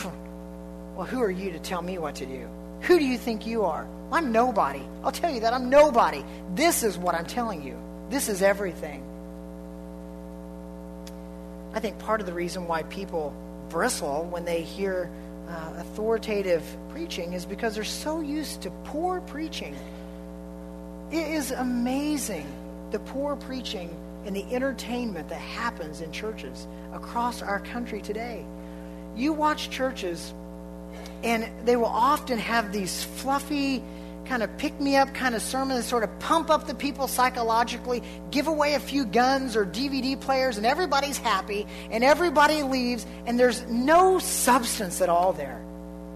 Well, 0.97 1.07
who 1.07 1.23
are 1.23 1.31
you 1.31 1.53
to 1.53 1.59
tell 1.59 1.83
me 1.83 1.99
what 1.99 2.17
to 2.17 2.27
do? 2.27 2.49
Who 2.83 2.99
do 2.99 3.05
you 3.05 3.19
think 3.19 3.47
you 3.47 3.65
are? 3.65 3.87
I'm 4.11 4.33
nobody. 4.33 4.83
I'll 5.05 5.13
tell 5.13 5.33
you 5.33 5.41
that 5.41 5.53
I'm 5.53 5.71
nobody. 5.71 6.25
This 6.55 6.83
is 6.83 6.99
what 6.99 7.15
I'm 7.15 7.27
telling 7.27 7.63
you. 7.63 7.79
This 8.09 8.29
is 8.29 8.43
everything. 8.43 9.05
I 11.73 11.81
think 11.81 11.99
part 12.01 12.21
of 12.21 12.27
the 12.27 12.33
reason 12.33 12.67
why 12.67 12.83
people 12.85 13.33
bristle 13.71 14.27
when 14.31 14.45
they 14.45 14.61
hear 14.61 15.11
uh, 15.49 15.75
authoritative 15.79 16.63
preaching 16.91 17.33
is 17.33 17.47
because 17.47 17.75
they're 17.75 17.85
so 17.85 18.21
used 18.21 18.63
to 18.63 18.71
poor 18.85 19.21
preaching. 19.23 19.75
It 21.11 21.27
is 21.29 21.51
amazing 21.51 22.47
the 22.91 22.99
poor 23.01 23.37
preaching 23.37 23.97
and 24.27 24.37
the 24.37 24.45
entertainment 24.55 25.29
that 25.29 25.41
happens 25.41 26.03
in 26.03 26.13
churches 26.13 26.67
across 26.93 27.43
our 27.43 27.61
country 27.61 28.01
today. 28.01 28.45
You 29.17 29.33
watch 29.33 29.71
churches, 29.71 30.35
and 31.25 31.49
they 31.65 31.77
will 31.77 31.87
often 31.87 32.39
have 32.39 32.73
these 32.73 33.03
fluffy, 33.03 33.83
kind 34.27 34.43
of 34.43 34.57
pick 34.59 34.81
me 34.81 34.97
up 34.97 35.13
kind 35.15 35.35
of 35.35 35.43
sermons, 35.43 35.87
sort 35.87 36.05
of 36.05 36.19
pump 36.21 36.51
up 36.51 36.67
the 36.67 36.75
people 36.75 37.09
psychologically, 37.09 38.03
give 38.31 38.47
away 38.47 38.75
a 38.75 38.81
few 38.81 39.05
guns 39.05 39.57
or 39.57 39.67
DVD 39.67 40.21
players, 40.21 40.57
and 40.57 40.67
everybody's 40.67 41.19
happy, 41.19 41.67
and 41.91 42.05
everybody 42.05 42.63
leaves, 42.63 43.07
and 43.27 43.39
there's 43.39 43.63
no 43.67 44.19
substance 44.19 45.01
at 45.01 45.09
all 45.09 45.33
there. 45.33 45.61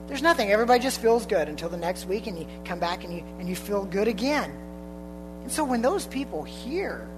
There's 0.07 0.23
nothing. 0.23 0.51
Everybody 0.51 0.81
just 0.81 1.01
feels 1.01 1.27
good 1.27 1.49
until 1.49 1.69
the 1.69 1.77
next 1.77 2.07
week, 2.07 2.27
and 2.27 2.39
you 2.39 2.47
come 2.65 2.79
back 2.79 3.05
and 3.05 3.13
you, 3.13 3.25
and 3.39 3.49
you 3.49 3.57
feel 3.57 3.85
good 3.85 4.09
again. 4.09 4.51
And 5.43 5.51
so 5.51 5.65
when 5.65 5.83
those 5.83 6.07
people 6.07 6.43
hear 6.43 7.09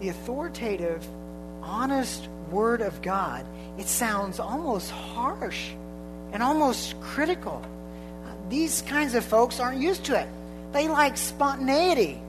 the 0.00 0.08
authoritative 0.08 1.06
honest 1.62 2.28
word 2.50 2.80
of 2.80 3.00
God, 3.02 3.46
it 3.78 3.86
sounds 3.86 4.40
almost 4.40 4.90
harsh 4.90 5.70
and 6.32 6.42
almost 6.42 7.00
critical. 7.00 7.62
These 8.48 8.82
kinds 8.82 9.14
of 9.14 9.24
folks 9.24 9.60
aren't 9.60 9.80
used 9.80 10.04
to 10.04 10.18
it. 10.18 10.28
They 10.72 10.88
like 10.88 11.16
spontaneity. 11.16 12.20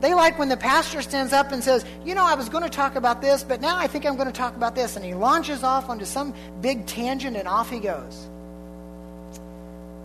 They 0.00 0.12
like 0.12 0.38
when 0.38 0.48
the 0.48 0.56
pastor 0.56 1.00
stands 1.00 1.32
up 1.32 1.52
and 1.52 1.64
says, 1.64 1.84
You 2.04 2.14
know, 2.14 2.24
I 2.24 2.34
was 2.34 2.48
going 2.48 2.64
to 2.64 2.70
talk 2.70 2.96
about 2.96 3.22
this, 3.22 3.42
but 3.42 3.60
now 3.60 3.76
I 3.76 3.86
think 3.86 4.04
I'm 4.04 4.16
going 4.16 4.28
to 4.28 4.32
talk 4.32 4.54
about 4.56 4.74
this. 4.74 4.96
And 4.96 5.04
he 5.04 5.14
launches 5.14 5.62
off 5.62 5.88
onto 5.88 6.04
some 6.04 6.34
big 6.60 6.86
tangent 6.86 7.36
and 7.36 7.48
off 7.48 7.70
he 7.70 7.80
goes. 7.80 8.28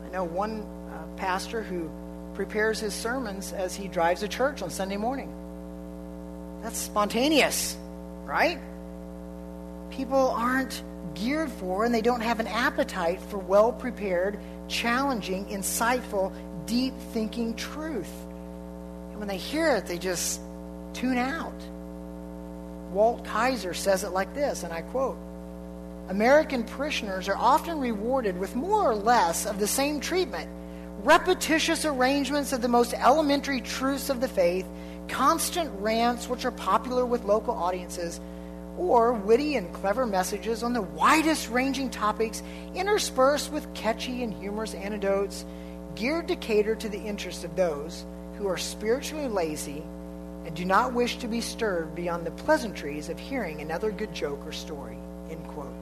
I 0.06 0.10
know 0.12 0.24
one 0.24 0.62
uh, 0.62 1.17
pastor 1.17 1.62
who 1.62 1.89
prepares 2.34 2.80
his 2.80 2.93
sermons 2.93 3.52
as 3.52 3.76
he 3.76 3.88
drives 3.88 4.21
to 4.21 4.28
church 4.28 4.62
on 4.62 4.69
Sunday 4.69 4.97
morning. 4.97 5.32
That's 6.63 6.78
spontaneous, 6.78 7.78
right? 8.24 8.60
People 9.89 10.32
aren't 10.32 10.84
geared 11.15 11.52
for 11.52 11.84
and 11.84 11.93
they 11.93 12.02
don't 12.02 12.21
have 12.21 12.39
an 12.39 12.47
appetite 12.47 13.21
for 13.24 13.38
well 13.38 13.74
prepared, 13.74 14.39
challenging, 14.71 15.45
insightful, 15.45 16.34
deep 16.65 16.93
thinking 17.13 17.53
truth. 17.55 18.12
And 19.12 19.19
when 19.19 19.27
they 19.27 19.38
hear 19.38 19.75
it, 19.75 19.86
they 19.86 19.97
just 19.97 20.41
tune 20.93 21.17
out. 21.17 21.53
Walt 22.91 23.23
Kaiser 23.25 23.73
says 23.73 24.03
it 24.03 24.10
like 24.10 24.34
this, 24.34 24.63
and 24.63 24.73
I 24.73 24.81
quote 24.81 25.17
American 26.10 26.63
parishioners 26.63 27.29
are 27.29 27.38
often 27.38 27.79
rewarded 27.79 28.38
with 28.38 28.55
more 28.55 28.89
or 28.89 28.95
less 28.95 29.45
of 29.45 29.60
the 29.60 29.67
same 29.67 29.99
treatment 29.99 30.49
repetitious 31.03 31.84
arrangements 31.86 32.53
of 32.53 32.62
the 32.62 32.67
most 32.67 32.93
elementary 32.93 33.60
truths 33.60 34.10
of 34.10 34.21
the 34.21 34.27
faith, 34.27 34.67
constant 35.07 35.71
rants 35.79 36.29
which 36.29 36.45
are 36.45 36.51
popular 36.51 37.05
with 37.05 37.23
local 37.23 37.55
audiences 37.55 38.19
or 38.77 39.13
witty 39.13 39.55
and 39.55 39.73
clever 39.73 40.05
messages 40.05 40.63
on 40.63 40.73
the 40.73 40.81
widest 40.81 41.49
ranging 41.49 41.89
topics 41.89 42.41
interspersed 42.73 43.51
with 43.51 43.73
catchy 43.73 44.23
and 44.23 44.34
humorous 44.34 44.73
anecdotes 44.73 45.45
geared 45.95 46.27
to 46.27 46.36
cater 46.36 46.75
to 46.75 46.89
the 46.89 46.99
interests 46.99 47.43
of 47.43 47.55
those 47.55 48.05
who 48.38 48.47
are 48.47 48.57
spiritually 48.57 49.27
lazy 49.27 49.84
and 50.45 50.55
do 50.55 50.65
not 50.65 50.93
wish 50.93 51.17
to 51.17 51.27
be 51.27 51.41
stirred 51.41 51.93
beyond 51.93 52.25
the 52.25 52.31
pleasantries 52.31 53.10
of 53.10 53.19
hearing 53.19 53.62
another 53.62 53.91
good 53.91 54.13
joke 54.13 54.45
or 54.45 54.51
story. 54.51 54.97
End 55.29 55.43
quote. 55.49 55.73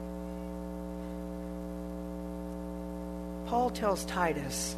Paul 3.47 3.69
tells 3.69 4.03
Titus, 4.05 4.75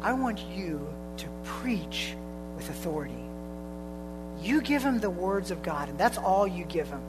I 0.00 0.12
want 0.12 0.40
you 0.56 0.86
to 1.18 1.28
preach 1.44 2.14
with 2.56 2.70
authority. 2.70 3.14
You 4.40 4.60
give 4.60 4.82
him 4.82 4.98
the 4.98 5.10
words 5.10 5.50
of 5.50 5.62
God, 5.62 5.88
and 5.88 5.98
that's 5.98 6.18
all 6.18 6.46
you 6.46 6.64
give 6.64 6.88
him 6.88 7.02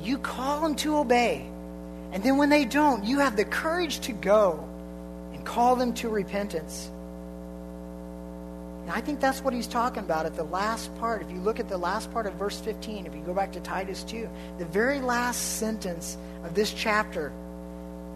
you 0.00 0.18
call 0.18 0.60
them 0.60 0.74
to 0.76 0.96
obey. 0.98 1.46
And 2.12 2.22
then 2.22 2.36
when 2.36 2.48
they 2.48 2.64
don't, 2.64 3.04
you 3.04 3.18
have 3.18 3.36
the 3.36 3.44
courage 3.44 4.00
to 4.00 4.12
go 4.12 4.66
and 5.32 5.44
call 5.44 5.76
them 5.76 5.92
to 5.94 6.08
repentance. 6.08 6.90
Now, 8.86 8.94
I 8.94 9.00
think 9.00 9.18
that's 9.18 9.42
what 9.42 9.52
he's 9.52 9.66
talking 9.66 10.04
about 10.04 10.26
at 10.26 10.36
the 10.36 10.44
last 10.44 10.96
part. 10.98 11.20
If 11.20 11.30
you 11.30 11.38
look 11.38 11.58
at 11.58 11.68
the 11.68 11.76
last 11.76 12.12
part 12.12 12.26
of 12.26 12.34
verse 12.34 12.60
15, 12.60 13.06
if 13.06 13.14
you 13.14 13.20
go 13.22 13.34
back 13.34 13.52
to 13.52 13.60
Titus 13.60 14.04
2, 14.04 14.28
the 14.58 14.64
very 14.64 15.00
last 15.00 15.58
sentence 15.58 16.16
of 16.44 16.54
this 16.54 16.72
chapter, 16.72 17.32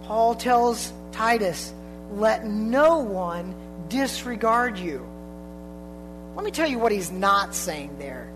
Paul 0.04 0.36
tells 0.36 0.92
Titus, 1.10 1.74
Let 2.12 2.46
no 2.46 2.98
one 2.98 3.54
disregard 3.88 4.78
you. 4.78 5.04
Let 6.36 6.44
me 6.44 6.52
tell 6.52 6.68
you 6.68 6.78
what 6.78 6.92
he's 6.92 7.10
not 7.10 7.54
saying 7.54 7.98
there. 7.98 8.30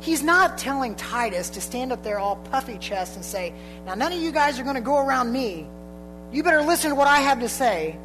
He's 0.00 0.22
not 0.22 0.58
telling 0.58 0.94
Titus 0.94 1.50
to 1.50 1.60
stand 1.60 1.92
up 1.92 2.02
there 2.02 2.18
all 2.18 2.36
puffy 2.36 2.78
chest 2.78 3.16
and 3.16 3.24
say, 3.24 3.52
Now, 3.84 3.94
none 3.94 4.12
of 4.12 4.20
you 4.20 4.30
guys 4.30 4.58
are 4.60 4.62
going 4.62 4.76
to 4.76 4.80
go 4.80 4.98
around 4.98 5.32
me. 5.32 5.66
You 6.32 6.42
better 6.42 6.62
listen 6.62 6.90
to 6.90 6.96
what 6.96 7.08
I 7.08 7.20
have 7.20 7.40
to 7.40 7.48
say. 7.48 7.96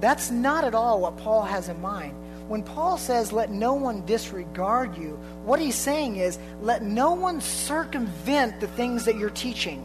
That's 0.00 0.30
not 0.30 0.64
at 0.64 0.74
all 0.74 1.00
what 1.00 1.16
Paul 1.18 1.42
has 1.42 1.68
in 1.68 1.80
mind. 1.80 2.14
When 2.48 2.62
Paul 2.62 2.98
says, 2.98 3.32
Let 3.32 3.50
no 3.50 3.74
one 3.74 4.04
disregard 4.06 4.96
you, 4.96 5.18
what 5.44 5.60
he's 5.60 5.74
saying 5.74 6.16
is, 6.16 6.38
Let 6.62 6.82
no 6.82 7.12
one 7.12 7.40
circumvent 7.40 8.60
the 8.60 8.68
things 8.68 9.04
that 9.06 9.16
you're 9.16 9.30
teaching. 9.30 9.84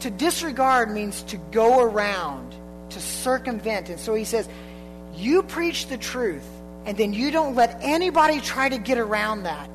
To 0.00 0.10
disregard 0.10 0.90
means 0.90 1.22
to 1.24 1.36
go 1.50 1.80
around, 1.80 2.54
to 2.90 3.00
circumvent. 3.00 3.88
And 3.88 3.98
so 3.98 4.14
he 4.14 4.24
says, 4.24 4.48
You 5.14 5.42
preach 5.42 5.86
the 5.88 5.98
truth, 5.98 6.46
and 6.86 6.96
then 6.96 7.12
you 7.12 7.30
don't 7.30 7.54
let 7.54 7.78
anybody 7.80 8.40
try 8.40 8.68
to 8.68 8.78
get 8.78 8.98
around 8.98 9.44
that. 9.44 9.68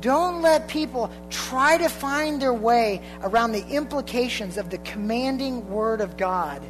Don't 0.00 0.40
let 0.40 0.68
people 0.68 1.10
try 1.28 1.76
to 1.76 1.88
find 1.88 2.40
their 2.40 2.54
way 2.54 3.02
around 3.22 3.52
the 3.52 3.66
implications 3.68 4.56
of 4.56 4.70
the 4.70 4.78
commanding 4.78 5.68
Word 5.68 6.00
of 6.00 6.16
God. 6.16 6.62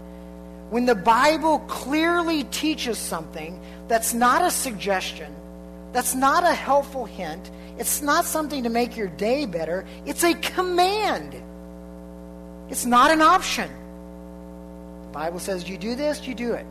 When 0.70 0.86
the 0.86 0.94
Bible 0.94 1.60
clearly 1.60 2.44
teaches 2.44 2.98
something 2.98 3.60
that's 3.88 4.14
not 4.14 4.42
a 4.42 4.50
suggestion, 4.50 5.34
that's 5.92 6.14
not 6.14 6.44
a 6.44 6.54
helpful 6.54 7.04
hint, 7.04 7.50
it's 7.78 8.02
not 8.02 8.24
something 8.24 8.64
to 8.64 8.68
make 8.68 8.96
your 8.96 9.08
day 9.08 9.46
better, 9.46 9.84
it's 10.06 10.22
a 10.22 10.34
command. 10.34 11.34
It's 12.68 12.86
not 12.86 13.10
an 13.10 13.20
option. 13.20 13.68
The 15.06 15.12
Bible 15.12 15.40
says 15.40 15.68
you 15.68 15.76
do 15.76 15.96
this, 15.96 16.26
you 16.26 16.34
do 16.34 16.52
it. 16.52 16.66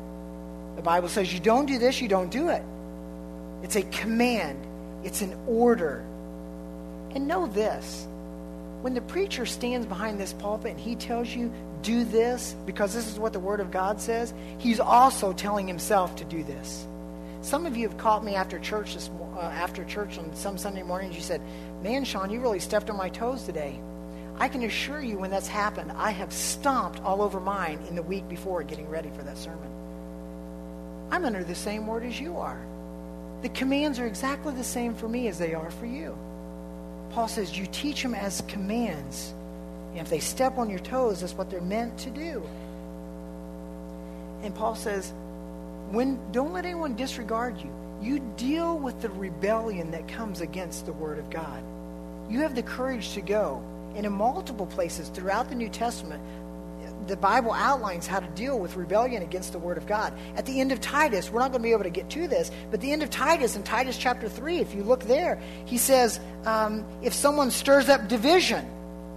The 0.78 0.82
Bible 0.82 1.10
says 1.10 1.34
you 1.34 1.42
don't 1.42 1.66
do 1.66 1.78
this, 1.78 2.02
you 2.02 2.08
don't 2.08 2.32
do 2.32 2.48
it. 2.50 2.64
It's 3.64 3.76
a 3.76 3.84
command, 3.84 4.66
it's 5.04 5.22
an 5.22 5.38
order. 5.46 6.06
And 7.16 7.28
know 7.28 7.48
this 7.48 8.08
when 8.82 8.94
the 8.94 9.02
preacher 9.02 9.46
stands 9.46 9.86
behind 9.86 10.20
this 10.20 10.34
pulpit 10.34 10.72
and 10.72 10.80
he 10.80 10.96
tells 10.96 11.30
you, 11.30 11.52
do 11.82 12.04
this, 12.06 12.56
because 12.66 12.94
this 12.94 13.08
is 13.08 13.20
what 13.20 13.34
the 13.34 13.40
Word 13.40 13.60
of 13.60 13.72
God 13.72 14.00
says, 14.00 14.34
he's 14.58 14.80
also 14.80 15.34
telling 15.34 15.68
himself 15.68 16.16
to 16.18 16.26
do 16.26 16.44
this. 16.44 16.86
Some 17.42 17.66
of 17.66 17.78
you 17.78 17.88
have 17.88 17.98
caught 17.98 18.24
me 18.24 18.36
after 18.36 18.60
church 18.60 18.94
this, 18.94 19.10
uh, 19.36 19.40
after 19.40 19.86
church 19.86 20.18
on 20.18 20.36
some 20.36 20.58
Sunday 20.58 20.84
mornings. 20.84 21.16
You 21.16 21.22
said, 21.22 21.42
"Man, 21.82 22.04
Sean, 22.04 22.30
you 22.30 22.42
really 22.42 22.60
stepped 22.60 22.90
on 22.90 22.98
my 22.98 23.10
toes 23.10 23.44
today." 23.44 23.80
I 24.38 24.48
can 24.48 24.64
assure 24.64 25.02
you, 25.02 25.18
when 25.18 25.32
that's 25.32 25.48
happened, 25.48 25.92
I 25.98 26.12
have 26.12 26.32
stomped 26.32 27.02
all 27.02 27.22
over 27.22 27.40
mine 27.40 27.80
in 27.90 27.96
the 27.96 28.04
week 28.04 28.28
before 28.30 28.64
getting 28.64 28.90
ready 28.90 29.10
for 29.16 29.24
that 29.24 29.38
sermon. 29.38 29.70
I'm 31.12 31.26
under 31.26 31.44
the 31.44 31.56
same 31.56 31.88
word 31.88 32.04
as 32.04 32.20
you 32.20 32.38
are. 32.38 32.60
The 33.42 33.50
commands 33.50 34.00
are 34.00 34.06
exactly 34.06 34.54
the 34.54 34.64
same 34.64 34.94
for 34.94 35.10
me 35.10 35.28
as 35.28 35.38
they 35.38 35.54
are 35.54 35.72
for 35.72 35.86
you. 35.86 36.18
Paul 37.12 37.28
says 37.28 37.58
you 37.58 37.66
teach 37.72 38.02
them 38.04 38.14
as 38.14 38.42
commands. 38.48 39.34
And 39.92 40.00
if 40.00 40.10
they 40.10 40.20
step 40.20 40.58
on 40.58 40.70
your 40.70 40.80
toes, 40.80 41.22
that's 41.22 41.34
what 41.34 41.50
they're 41.50 41.62
meant 41.62 41.98
to 42.00 42.10
do. 42.10 42.44
And 44.44 44.54
Paul 44.54 44.76
says, 44.76 45.12
when 45.92 46.20
don't 46.32 46.54
let 46.54 46.66
anyone 46.66 46.96
disregard 46.96 47.60
you. 47.60 47.72
You 48.02 48.20
deal 48.38 48.78
with 48.78 49.02
the 49.02 49.10
rebellion 49.10 49.92
that 49.92 50.08
comes 50.08 50.42
against 50.42 50.86
the 50.86 50.94
word 50.94 51.20
of 51.20 51.30
God. 51.30 51.64
You 52.30 52.42
have 52.42 52.56
the 52.56 52.64
courage 52.64 53.14
to 53.14 53.22
go. 53.22 53.62
And 53.96 54.06
in 54.06 54.14
multiple 54.14 54.68
places 54.68 55.10
throughout 55.10 55.50
the 55.50 55.56
New 55.56 55.68
Testament, 55.68 56.22
the 57.08 57.16
Bible 57.16 57.54
outlines 57.54 58.08
how 58.08 58.20
to 58.20 58.28
deal 58.28 58.60
with 58.60 58.76
rebellion 58.76 59.24
against 59.24 59.52
the 59.52 59.60
Word 59.60 59.78
of 59.78 59.88
God. 59.88 60.14
At 60.36 60.46
the 60.46 60.60
end 60.60 60.72
of 60.72 60.82
Titus, 60.82 61.32
we're 61.32 61.40
not 61.40 61.52
going 61.52 61.62
to 61.62 61.68
be 61.68 61.72
able 61.72 61.84
to 61.84 61.90
get 61.90 62.10
to 62.12 62.28
this, 62.28 62.52
but 62.72 62.82
the 62.82 62.92
end 62.92 63.04
of 63.04 63.10
Titus, 63.10 63.56
in 63.56 63.64
Titus 63.64 63.98
chapter 63.98 64.30
3, 64.30 64.58
if 64.58 64.76
you 64.76 64.84
look 64.84 65.04
there, 65.04 65.40
he 65.66 65.78
says, 65.78 66.20
um, 66.46 66.86
if 67.02 67.14
someone 67.14 67.52
stirs 67.52 67.90
up 67.90 68.08
division, 68.08 68.66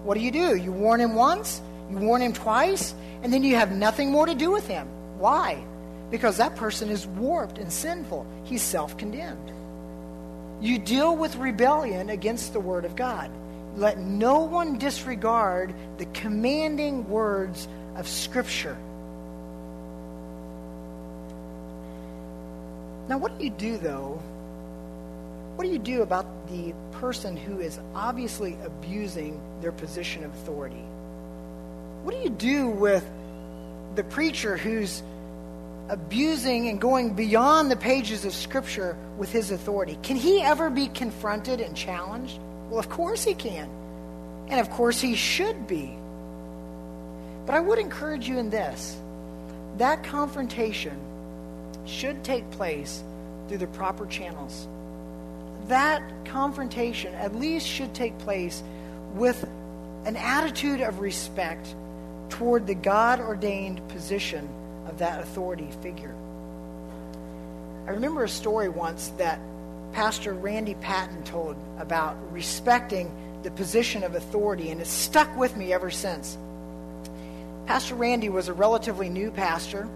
what 0.04 0.14
do 0.14 0.20
you 0.20 0.30
do? 0.30 0.56
You 0.56 0.72
warn 0.72 1.00
him 1.00 1.14
once, 1.14 1.60
you 1.90 1.98
warn 1.98 2.22
him 2.22 2.32
twice, 2.32 2.94
and 3.22 3.32
then 3.32 3.42
you 3.42 3.56
have 3.56 3.72
nothing 3.72 4.10
more 4.10 4.26
to 4.26 4.34
do 4.34 4.50
with 4.50 4.66
him. 4.66 4.88
Why? 5.18 5.62
Because 6.10 6.38
that 6.38 6.56
person 6.56 6.88
is 6.88 7.06
warped 7.06 7.58
and 7.58 7.72
sinful. 7.72 8.26
He's 8.44 8.62
self 8.62 8.96
condemned. 8.96 9.52
You 10.60 10.78
deal 10.78 11.16
with 11.16 11.36
rebellion 11.36 12.10
against 12.10 12.52
the 12.52 12.60
Word 12.60 12.84
of 12.84 12.96
God. 12.96 13.30
Let 13.76 13.98
no 13.98 14.40
one 14.40 14.78
disregard 14.78 15.74
the 15.98 16.04
commanding 16.06 17.08
words 17.08 17.68
of 17.96 18.06
Scripture. 18.06 18.76
Now, 23.08 23.18
what 23.18 23.38
do 23.38 23.44
you 23.44 23.50
do, 23.50 23.78
though? 23.78 24.20
What 25.56 25.64
do 25.64 25.70
you 25.70 25.78
do 25.78 26.02
about 26.02 26.26
the 26.48 26.74
person 26.92 27.36
who 27.36 27.60
is 27.60 27.78
obviously 27.94 28.56
abusing 28.64 29.40
their 29.60 29.72
position 29.72 30.24
of 30.24 30.32
authority? 30.32 30.84
What 32.04 32.14
do 32.14 32.20
you 32.22 32.30
do 32.30 32.68
with 32.68 33.04
the 33.94 34.04
preacher 34.04 34.56
who's 34.56 35.02
abusing 35.88 36.68
and 36.68 36.80
going 36.80 37.14
beyond 37.14 37.70
the 37.70 37.76
pages 37.76 38.24
of 38.24 38.32
Scripture 38.32 38.96
with 39.18 39.30
his 39.30 39.50
authority? 39.50 39.98
Can 40.02 40.16
he 40.16 40.40
ever 40.42 40.70
be 40.70 40.88
confronted 40.88 41.60
and 41.60 41.76
challenged? 41.76 42.38
Well, 42.72 42.78
of 42.78 42.88
course 42.88 43.22
he 43.22 43.34
can. 43.34 43.68
And 44.48 44.58
of 44.58 44.70
course 44.70 44.98
he 44.98 45.14
should 45.14 45.66
be. 45.66 45.94
But 47.44 47.54
I 47.54 47.60
would 47.60 47.78
encourage 47.78 48.26
you 48.26 48.38
in 48.38 48.48
this 48.48 48.96
that 49.76 50.02
confrontation 50.02 50.98
should 51.84 52.24
take 52.24 52.50
place 52.52 53.04
through 53.46 53.58
the 53.58 53.66
proper 53.66 54.06
channels. 54.06 54.68
That 55.68 56.02
confrontation 56.24 57.12
at 57.12 57.34
least 57.34 57.66
should 57.66 57.92
take 57.92 58.16
place 58.18 58.62
with 59.12 59.46
an 60.06 60.16
attitude 60.16 60.80
of 60.80 61.00
respect 61.00 61.74
toward 62.30 62.66
the 62.66 62.74
God 62.74 63.20
ordained 63.20 63.86
position 63.88 64.48
of 64.86 64.96
that 64.96 65.20
authority 65.20 65.68
figure. 65.82 66.14
I 67.86 67.90
remember 67.90 68.24
a 68.24 68.28
story 68.30 68.70
once 68.70 69.08
that 69.18 69.38
Pastor 69.92 70.32
Randy 70.32 70.74
Patton 70.74 71.22
told 71.24 71.56
about 71.78 72.16
respecting 72.32 73.10
the 73.42 73.50
position 73.50 74.04
of 74.04 74.14
authority, 74.14 74.70
and 74.70 74.80
it's 74.80 74.90
stuck 74.90 75.34
with 75.36 75.56
me 75.56 75.72
ever 75.72 75.90
since. 75.90 76.38
Pastor 77.66 77.94
Randy 77.94 78.28
was 78.28 78.48
a 78.48 78.52
relatively 78.52 79.08
new 79.08 79.30
pastor, 79.30 79.88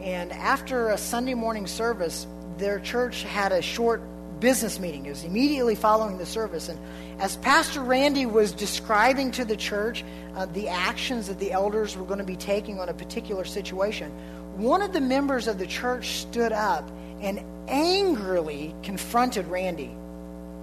and 0.00 0.32
after 0.32 0.90
a 0.90 0.98
Sunday 0.98 1.34
morning 1.34 1.66
service, 1.66 2.26
their 2.58 2.80
church 2.80 3.22
had 3.22 3.52
a 3.52 3.62
short 3.62 4.02
business 4.40 4.78
meeting. 4.78 5.06
It 5.06 5.10
was 5.10 5.24
immediately 5.24 5.74
following 5.74 6.18
the 6.18 6.26
service. 6.26 6.68
And 6.68 6.78
as 7.18 7.36
Pastor 7.36 7.80
Randy 7.80 8.26
was 8.26 8.52
describing 8.52 9.30
to 9.32 9.44
the 9.44 9.56
church 9.56 10.04
uh, 10.34 10.46
the 10.46 10.68
actions 10.68 11.28
that 11.28 11.38
the 11.38 11.52
elders 11.52 11.96
were 11.96 12.04
going 12.04 12.18
to 12.18 12.24
be 12.24 12.36
taking 12.36 12.80
on 12.80 12.88
a 12.88 12.94
particular 12.94 13.44
situation, 13.44 14.10
one 14.56 14.82
of 14.82 14.92
the 14.92 15.00
members 15.00 15.48
of 15.48 15.58
the 15.58 15.66
church 15.66 16.18
stood 16.20 16.52
up 16.52 16.90
and 17.24 17.40
angrily 17.68 18.74
confronted 18.82 19.46
Randy. 19.48 19.90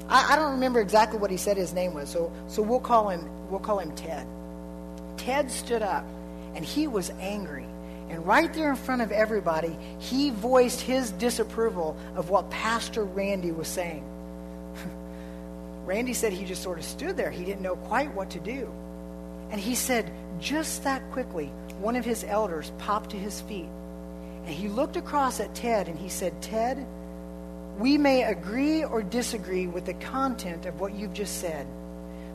I, 0.07 0.33
I 0.33 0.35
don't 0.35 0.51
remember 0.51 0.79
exactly 0.79 1.17
what 1.17 1.31
he 1.31 1.37
said 1.37 1.57
his 1.57 1.73
name 1.73 1.95
was, 1.95 2.09
so, 2.09 2.31
so 2.47 2.61
we'll, 2.61 2.79
call 2.79 3.09
him, 3.09 3.27
we'll 3.49 3.59
call 3.59 3.79
him 3.79 3.93
Ted. 3.95 4.27
Ted 5.17 5.51
stood 5.51 5.81
up 5.81 6.05
and 6.55 6.63
he 6.63 6.87
was 6.87 7.09
angry. 7.19 7.65
And 8.09 8.25
right 8.27 8.53
there 8.53 8.69
in 8.69 8.75
front 8.75 9.01
of 9.01 9.11
everybody, 9.11 9.75
he 9.97 10.29
voiced 10.29 10.81
his 10.81 11.11
disapproval 11.13 11.97
of 12.15 12.29
what 12.29 12.49
Pastor 12.51 13.05
Randy 13.05 13.51
was 13.51 13.67
saying. 13.67 14.03
Randy 15.85 16.13
said 16.13 16.33
he 16.33 16.45
just 16.45 16.61
sort 16.61 16.77
of 16.77 16.85
stood 16.85 17.17
there. 17.17 17.31
He 17.31 17.43
didn't 17.43 17.61
know 17.61 17.75
quite 17.75 18.13
what 18.13 18.29
to 18.31 18.39
do. 18.39 18.71
And 19.49 19.59
he 19.59 19.75
said, 19.75 20.11
just 20.39 20.83
that 20.83 21.09
quickly, 21.11 21.47
one 21.79 21.95
of 21.95 22.05
his 22.05 22.23
elders 22.23 22.71
popped 22.77 23.11
to 23.11 23.17
his 23.17 23.41
feet. 23.41 23.69
And 24.45 24.55
he 24.55 24.67
looked 24.67 24.97
across 24.97 25.39
at 25.39 25.53
Ted 25.53 25.87
and 25.87 25.97
he 25.97 26.09
said, 26.09 26.41
Ted, 26.41 26.85
we 27.77 27.97
may 27.97 28.23
agree 28.23 28.83
or 28.83 29.01
disagree 29.01 29.67
with 29.67 29.85
the 29.85 29.93
content 29.95 30.65
of 30.65 30.79
what 30.79 30.93
you've 30.93 31.13
just 31.13 31.39
said, 31.39 31.65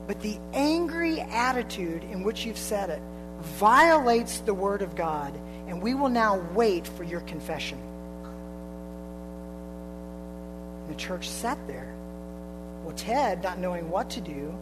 but 0.07 0.21
the 0.21 0.39
angry 0.53 1.21
attitude 1.21 2.03
in 2.05 2.23
which 2.23 2.45
you've 2.45 2.59
said 2.59 2.91
it 2.91 3.03
violates 3.41 4.41
the 4.41 4.55
Word 4.55 4.83
of 4.83 4.97
God, 4.97 5.39
and 5.69 5.83
we 5.83 5.95
will 5.95 6.09
now 6.09 6.39
wait 6.55 6.87
for 6.87 7.05
your 7.05 7.21
confession. 7.21 7.79
The 10.89 10.95
church 10.95 11.29
sat 11.29 11.59
there. 11.67 11.93
Well, 12.85 12.95
Ted, 12.97 13.43
not 13.43 13.59
knowing 13.59 13.91
what 13.91 14.11
to 14.11 14.21
do, 14.21 14.55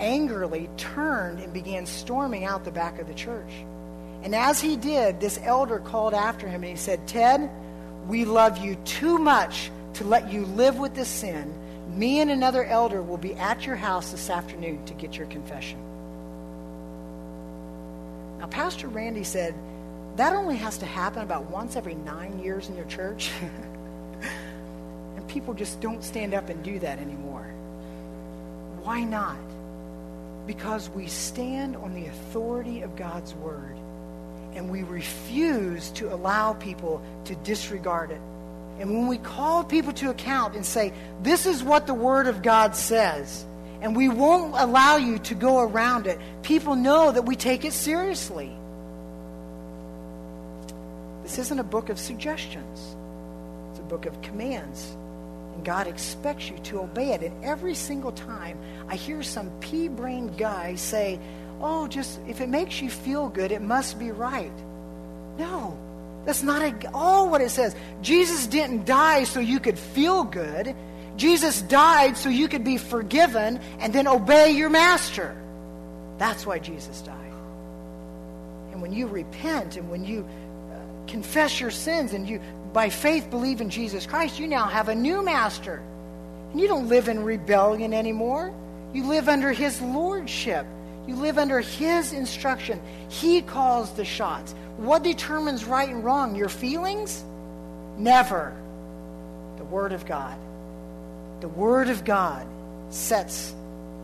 angrily 0.00 0.68
turned 0.76 1.40
and 1.40 1.52
began 1.52 1.84
storming 1.86 2.44
out 2.44 2.64
the 2.64 2.70
back 2.70 2.98
of 2.98 3.06
the 3.06 3.14
church. 3.14 3.52
And 4.22 4.34
as 4.34 4.60
he 4.60 4.76
did, 4.76 5.20
this 5.20 5.38
elder 5.42 5.78
called 5.78 6.14
after 6.14 6.46
him 6.46 6.62
and 6.62 6.70
he 6.70 6.76
said, 6.76 7.06
Ted, 7.06 7.50
we 8.06 8.24
love 8.24 8.58
you 8.58 8.74
too 8.84 9.18
much 9.18 9.70
to 9.94 10.04
let 10.04 10.30
you 10.30 10.44
live 10.44 10.78
with 10.78 10.94
this 10.94 11.08
sin. 11.08 11.54
Me 11.88 12.20
and 12.20 12.30
another 12.30 12.64
elder 12.64 13.02
will 13.02 13.18
be 13.18 13.34
at 13.34 13.66
your 13.66 13.76
house 13.76 14.10
this 14.10 14.30
afternoon 14.30 14.84
to 14.84 14.94
get 14.94 15.16
your 15.16 15.26
confession. 15.26 15.78
Now, 18.38 18.46
Pastor 18.46 18.88
Randy 18.88 19.24
said, 19.24 19.54
that 20.16 20.34
only 20.34 20.56
has 20.56 20.78
to 20.78 20.86
happen 20.86 21.22
about 21.22 21.50
once 21.50 21.76
every 21.76 21.94
nine 21.94 22.40
years 22.40 22.68
in 22.68 22.76
your 22.76 22.84
church. 22.86 23.30
and 25.16 25.28
people 25.28 25.54
just 25.54 25.80
don't 25.80 26.04
stand 26.04 26.34
up 26.34 26.48
and 26.48 26.62
do 26.62 26.78
that 26.80 26.98
anymore. 26.98 27.46
Why 28.82 29.02
not? 29.02 29.38
Because 30.46 30.90
we 30.90 31.06
stand 31.06 31.76
on 31.76 31.94
the 31.94 32.06
authority 32.06 32.82
of 32.82 32.96
God's 32.96 33.34
word 33.34 33.78
and 34.54 34.70
we 34.70 34.82
refuse 34.82 35.90
to 35.90 36.12
allow 36.12 36.54
people 36.54 37.02
to 37.24 37.34
disregard 37.36 38.10
it. 38.10 38.20
And 38.78 38.90
when 38.90 39.06
we 39.06 39.18
call 39.18 39.62
people 39.62 39.92
to 39.94 40.10
account 40.10 40.56
and 40.56 40.64
say, 40.64 40.92
this 41.22 41.46
is 41.46 41.62
what 41.62 41.86
the 41.86 41.94
Word 41.94 42.26
of 42.26 42.42
God 42.42 42.74
says, 42.74 43.44
and 43.82 43.94
we 43.94 44.08
won't 44.08 44.54
allow 44.56 44.96
you 44.96 45.18
to 45.20 45.34
go 45.34 45.60
around 45.60 46.06
it, 46.06 46.18
people 46.42 46.76
know 46.76 47.12
that 47.12 47.22
we 47.22 47.36
take 47.36 47.64
it 47.64 47.72
seriously. 47.72 48.50
This 51.22 51.38
isn't 51.38 51.58
a 51.58 51.64
book 51.64 51.90
of 51.90 51.98
suggestions, 51.98 52.96
it's 53.70 53.80
a 53.80 53.84
book 53.84 54.06
of 54.06 54.20
commands. 54.22 54.96
And 55.54 55.64
God 55.64 55.86
expects 55.86 56.48
you 56.48 56.58
to 56.58 56.80
obey 56.80 57.12
it. 57.12 57.22
And 57.22 57.44
every 57.44 57.74
single 57.74 58.12
time 58.12 58.58
I 58.88 58.96
hear 58.96 59.22
some 59.22 59.50
pea 59.60 59.88
brained 59.88 60.38
guy 60.38 60.76
say, 60.76 61.18
oh, 61.60 61.86
just 61.88 62.20
if 62.28 62.40
it 62.40 62.48
makes 62.48 62.80
you 62.80 62.90
feel 62.90 63.28
good, 63.28 63.52
it 63.52 63.62
must 63.62 63.98
be 63.98 64.10
right. 64.10 64.52
No, 65.38 65.78
that's 66.24 66.42
not 66.42 66.62
at 66.62 66.86
all 66.92 67.30
what 67.30 67.40
it 67.40 67.50
says. 67.50 67.74
Jesus 68.02 68.46
didn't 68.46 68.84
die 68.86 69.24
so 69.24 69.40
you 69.40 69.60
could 69.60 69.78
feel 69.78 70.24
good. 70.24 70.74
Jesus 71.16 71.62
died 71.62 72.16
so 72.16 72.28
you 72.28 72.48
could 72.48 72.64
be 72.64 72.76
forgiven 72.76 73.60
and 73.78 73.92
then 73.92 74.06
obey 74.06 74.50
your 74.50 74.70
master. 74.70 75.36
That's 76.18 76.46
why 76.46 76.58
Jesus 76.58 77.00
died. 77.02 77.16
And 78.72 78.82
when 78.82 78.92
you 78.92 79.06
repent 79.06 79.76
and 79.76 79.90
when 79.90 80.04
you 80.04 80.26
uh, 80.70 81.06
confess 81.06 81.60
your 81.60 81.70
sins 81.70 82.12
and 82.12 82.28
you, 82.28 82.40
by 82.72 82.88
faith, 82.88 83.30
believe 83.30 83.60
in 83.60 83.70
Jesus 83.70 84.06
Christ, 84.06 84.38
you 84.38 84.46
now 84.46 84.66
have 84.66 84.88
a 84.88 84.94
new 84.94 85.24
master. 85.24 85.82
And 86.52 86.60
you 86.60 86.68
don't 86.68 86.88
live 86.88 87.08
in 87.08 87.22
rebellion 87.24 87.92
anymore. 87.92 88.52
You 88.92 89.06
live 89.06 89.28
under 89.28 89.52
his 89.52 89.80
lordship. 89.80 90.66
You 91.06 91.16
live 91.16 91.38
under 91.38 91.60
his 91.60 92.12
instruction. 92.12 92.80
He 93.08 93.42
calls 93.42 93.92
the 93.92 94.04
shots. 94.04 94.54
What 94.76 95.02
determines 95.02 95.64
right 95.64 95.88
and 95.88 96.04
wrong? 96.04 96.36
Your 96.36 96.48
feelings? 96.48 97.24
Never. 97.96 98.56
The 99.56 99.64
Word 99.64 99.92
of 99.92 100.06
God. 100.06 100.38
The 101.40 101.48
Word 101.48 101.88
of 101.88 102.04
God 102.04 102.46
sets 102.90 103.54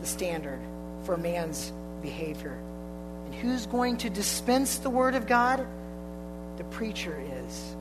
the 0.01 0.07
standard 0.07 0.61
for 1.05 1.17
man's 1.17 1.73
behavior. 2.03 2.59
And 3.27 3.35
who's 3.35 3.67
going 3.67 3.99
to 3.99 4.11
dispense 4.11 4.79
the 4.79 4.91
Word 4.91 5.15
of 5.15 5.27
God? 5.27 5.67
The 6.57 6.65
preacher 6.65 7.23
is. 7.45 7.77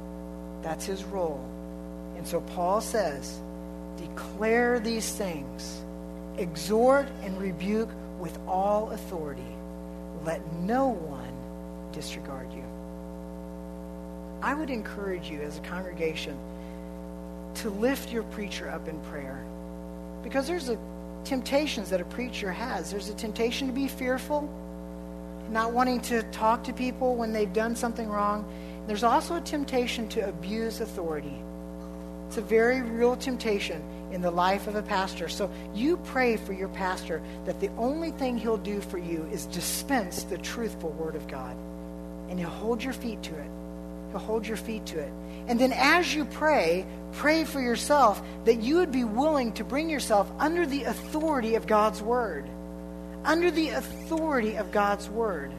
That's 0.62 0.86
his 0.86 1.04
role. 1.04 1.44
And 2.18 2.28
so 2.28 2.42
Paul 2.42 2.82
says, 2.82 3.40
declare 3.98 4.80
these 4.80 5.12
things, 5.14 5.84
exhort 6.38 7.08
and 7.24 7.40
rebuke 7.40 7.90
with 8.20 8.38
all 8.48 8.92
authority. 8.92 9.42
Let 10.24 10.42
no 10.54 10.88
one 10.90 11.92
disregard 11.92 12.52
you. 12.54 12.64
I 14.42 14.54
would 14.54 14.70
encourage 14.70 15.30
you 15.30 15.42
as 15.42 15.58
a 15.58 15.62
congregation 15.62 16.38
to 17.56 17.70
lift 17.70 18.12
your 18.12 18.24
preacher 18.24 18.70
up 18.70 18.88
in 18.88 19.00
prayer. 19.02 19.44
Because 20.24 20.48
there's 20.48 20.70
a 20.70 20.78
temptations 21.24 21.90
that 21.90 22.00
a 22.00 22.06
preacher 22.06 22.52
has. 22.52 22.92
There's 22.92 23.10
a 23.10 23.14
temptation 23.16 23.68
to 23.68 23.74
be 23.74 23.88
fearful, 23.88 24.48
not 25.50 25.74
wanting 25.74 26.00
to 26.02 26.24
talk 26.24 26.64
to 26.66 26.74
people 26.74 27.16
when 27.16 27.34
they've 27.34 27.52
done 27.52 27.76
something 27.76 28.08
wrong. 28.08 28.46
There's 28.88 29.04
also 29.04 29.36
a 29.36 29.42
temptation 29.42 30.08
to 30.10 30.28
abuse 30.30 30.82
authority. 30.82 31.42
It's 32.36 32.44
a 32.44 32.50
very 32.50 32.82
real 32.82 33.16
temptation 33.16 33.82
in 34.12 34.22
the 34.22 34.30
life 34.30 34.68
of 34.68 34.76
a 34.76 34.82
pastor. 34.82 35.30
So 35.30 35.50
you 35.74 35.96
pray 35.96 36.36
for 36.36 36.52
your 36.52 36.68
pastor 36.68 37.22
that 37.46 37.62
the 37.62 37.70
only 37.78 38.12
thing 38.12 38.38
he'll 38.38 38.58
do 38.58 38.82
for 38.82 38.98
you 38.98 39.26
is 39.32 39.46
dispense 39.46 40.24
the 40.24 40.38
truthful 40.38 40.90
word 40.90 41.16
of 41.16 41.30
God. 41.30 41.56
And 42.30 42.38
he'll 42.38 42.50
hold 42.50 42.84
your 42.84 42.92
feet 42.92 43.24
to 43.24 43.34
it. 43.34 43.48
He'll 44.10 44.20
hold 44.20 44.46
your 44.46 44.58
feet 44.58 44.86
to 44.88 45.00
it. 45.00 45.14
And 45.48 45.58
then 45.58 45.72
as 45.72 46.14
you 46.14 46.26
pray, 46.26 46.86
pray 47.14 47.46
for 47.46 47.62
yourself 47.62 48.22
that 48.44 48.56
you 48.56 48.80
would 48.80 48.92
be 48.92 49.06
willing 49.06 49.54
to 49.54 49.64
bring 49.64 49.90
yourself 49.90 50.30
under 50.38 50.66
the 50.66 50.84
authority 50.84 51.56
of 51.56 51.68
God's 51.68 52.02
word. 52.02 52.50
Under 53.24 53.50
the 53.50 53.70
authority 53.70 54.58
of 54.58 54.74
God's 54.74 55.10
word 55.10 55.54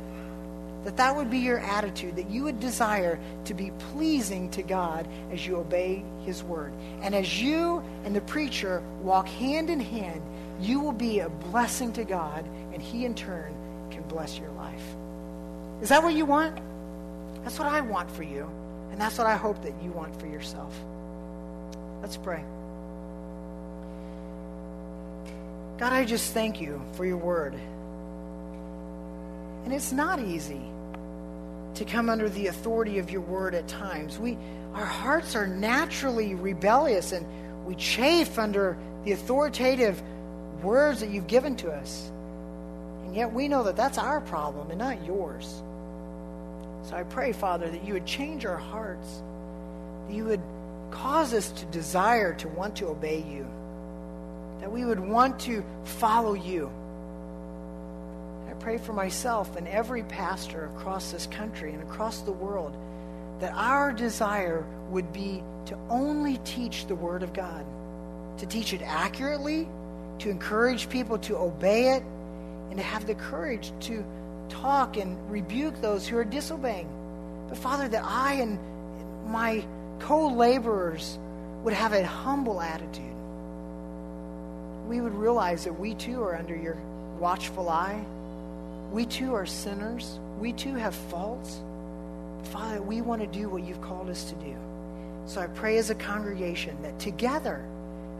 that 0.86 0.96
that 0.98 1.16
would 1.16 1.28
be 1.28 1.38
your 1.38 1.58
attitude, 1.58 2.14
that 2.14 2.30
you 2.30 2.44
would 2.44 2.60
desire 2.60 3.18
to 3.44 3.54
be 3.54 3.72
pleasing 3.90 4.48
to 4.50 4.62
God 4.62 5.08
as 5.32 5.44
you 5.44 5.56
obey 5.56 6.04
his 6.24 6.44
word. 6.44 6.72
And 7.02 7.12
as 7.12 7.42
you 7.42 7.82
and 8.04 8.14
the 8.14 8.20
preacher 8.20 8.80
walk 9.02 9.26
hand 9.26 9.68
in 9.68 9.80
hand, 9.80 10.22
you 10.60 10.78
will 10.78 10.92
be 10.92 11.18
a 11.18 11.28
blessing 11.28 11.92
to 11.94 12.04
God, 12.04 12.46
and 12.72 12.80
he 12.80 13.04
in 13.04 13.16
turn 13.16 13.52
can 13.90 14.02
bless 14.02 14.38
your 14.38 14.50
life. 14.50 14.84
Is 15.82 15.88
that 15.88 16.04
what 16.04 16.14
you 16.14 16.24
want? 16.24 16.56
That's 17.42 17.58
what 17.58 17.66
I 17.66 17.80
want 17.80 18.08
for 18.08 18.22
you, 18.22 18.48
and 18.92 19.00
that's 19.00 19.18
what 19.18 19.26
I 19.26 19.34
hope 19.34 19.60
that 19.62 19.74
you 19.82 19.90
want 19.90 20.16
for 20.20 20.28
yourself. 20.28 20.72
Let's 22.00 22.16
pray. 22.16 22.44
God, 25.78 25.92
I 25.92 26.04
just 26.04 26.32
thank 26.32 26.60
you 26.60 26.80
for 26.92 27.04
your 27.04 27.16
word. 27.16 27.54
And 29.64 29.74
it's 29.74 29.90
not 29.90 30.20
easy 30.20 30.62
to 31.76 31.84
come 31.84 32.08
under 32.08 32.28
the 32.28 32.48
authority 32.48 32.98
of 32.98 33.10
your 33.10 33.20
word 33.20 33.54
at 33.54 33.68
times. 33.68 34.18
We, 34.18 34.36
our 34.74 34.84
hearts 34.84 35.36
are 35.36 35.46
naturally 35.46 36.34
rebellious 36.34 37.12
and 37.12 37.26
we 37.66 37.74
chafe 37.74 38.38
under 38.38 38.76
the 39.04 39.12
authoritative 39.12 40.02
words 40.62 41.00
that 41.00 41.10
you've 41.10 41.26
given 41.26 41.56
to 41.56 41.70
us. 41.70 42.10
And 43.04 43.14
yet 43.14 43.32
we 43.32 43.48
know 43.48 43.62
that 43.64 43.76
that's 43.76 43.98
our 43.98 44.20
problem 44.20 44.70
and 44.70 44.78
not 44.78 45.04
yours. 45.04 45.62
So 46.88 46.96
I 46.96 47.02
pray, 47.02 47.32
Father, 47.32 47.68
that 47.68 47.84
you 47.84 47.94
would 47.94 48.06
change 48.06 48.46
our 48.46 48.56
hearts, 48.56 49.22
that 50.08 50.14
you 50.14 50.24
would 50.24 50.40
cause 50.90 51.34
us 51.34 51.50
to 51.50 51.64
desire 51.66 52.34
to 52.34 52.48
want 52.48 52.76
to 52.76 52.86
obey 52.86 53.18
you, 53.18 53.46
that 54.60 54.70
we 54.70 54.84
would 54.84 55.00
want 55.00 55.40
to 55.40 55.64
follow 55.84 56.34
you. 56.34 56.70
Pray 58.66 58.78
for 58.78 58.94
myself 58.94 59.54
and 59.54 59.68
every 59.68 60.02
pastor 60.02 60.72
across 60.76 61.12
this 61.12 61.28
country 61.28 61.72
and 61.72 61.80
across 61.84 62.22
the 62.22 62.32
world 62.32 62.76
that 63.38 63.52
our 63.54 63.92
desire 63.92 64.66
would 64.90 65.12
be 65.12 65.40
to 65.66 65.78
only 65.88 66.38
teach 66.38 66.88
the 66.88 66.94
Word 66.96 67.22
of 67.22 67.32
God, 67.32 67.64
to 68.38 68.46
teach 68.46 68.72
it 68.72 68.82
accurately, 68.82 69.68
to 70.18 70.30
encourage 70.30 70.88
people 70.88 71.16
to 71.18 71.36
obey 71.36 71.94
it, 71.94 72.02
and 72.70 72.76
to 72.76 72.82
have 72.82 73.06
the 73.06 73.14
courage 73.14 73.72
to 73.82 74.04
talk 74.48 74.96
and 74.96 75.16
rebuke 75.30 75.80
those 75.80 76.08
who 76.08 76.16
are 76.16 76.24
disobeying. 76.24 76.88
But 77.48 77.58
Father, 77.58 77.86
that 77.86 78.02
I 78.04 78.32
and 78.32 78.58
my 79.28 79.64
co 80.00 80.26
laborers 80.26 81.20
would 81.62 81.72
have 81.72 81.92
a 81.92 82.04
humble 82.04 82.60
attitude. 82.60 83.14
We 84.88 85.00
would 85.00 85.14
realize 85.14 85.62
that 85.62 85.78
we 85.78 85.94
too 85.94 86.20
are 86.20 86.34
under 86.34 86.56
your 86.56 86.76
watchful 87.20 87.68
eye. 87.68 88.04
We 88.92 89.06
too 89.06 89.34
are 89.34 89.46
sinners. 89.46 90.18
We 90.38 90.52
too 90.52 90.74
have 90.74 90.94
faults. 90.94 91.60
Father, 92.44 92.80
we 92.80 93.00
want 93.00 93.20
to 93.20 93.26
do 93.26 93.48
what 93.48 93.64
you've 93.64 93.80
called 93.80 94.08
us 94.08 94.24
to 94.24 94.34
do. 94.36 94.56
So 95.26 95.40
I 95.40 95.48
pray 95.48 95.78
as 95.78 95.90
a 95.90 95.94
congregation 95.94 96.80
that 96.82 96.98
together, 96.98 97.64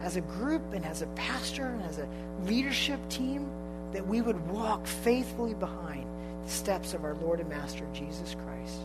as 0.03 0.17
a 0.17 0.21
group 0.21 0.73
and 0.73 0.85
as 0.85 1.03
a 1.03 1.07
pastor 1.09 1.67
and 1.67 1.83
as 1.83 1.99
a 1.99 2.09
leadership 2.45 3.01
team, 3.09 3.49
that 3.93 4.07
we 4.07 4.21
would 4.21 4.51
walk 4.51 4.87
faithfully 4.87 5.55
behind 5.55 6.05
the 6.45 6.51
steps 6.51 6.95
of 6.95 7.05
our 7.05 7.15
Lord 7.15 7.41
and 7.41 7.49
Master 7.49 7.85
Jesus 7.93 8.35
Christ. 8.35 8.81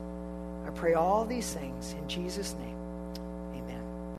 I 0.66 0.70
pray 0.70 0.94
all 0.94 1.26
these 1.26 1.52
things 1.54 1.94
in 1.94 2.08
Jesus' 2.08 2.56
name. 2.60 2.81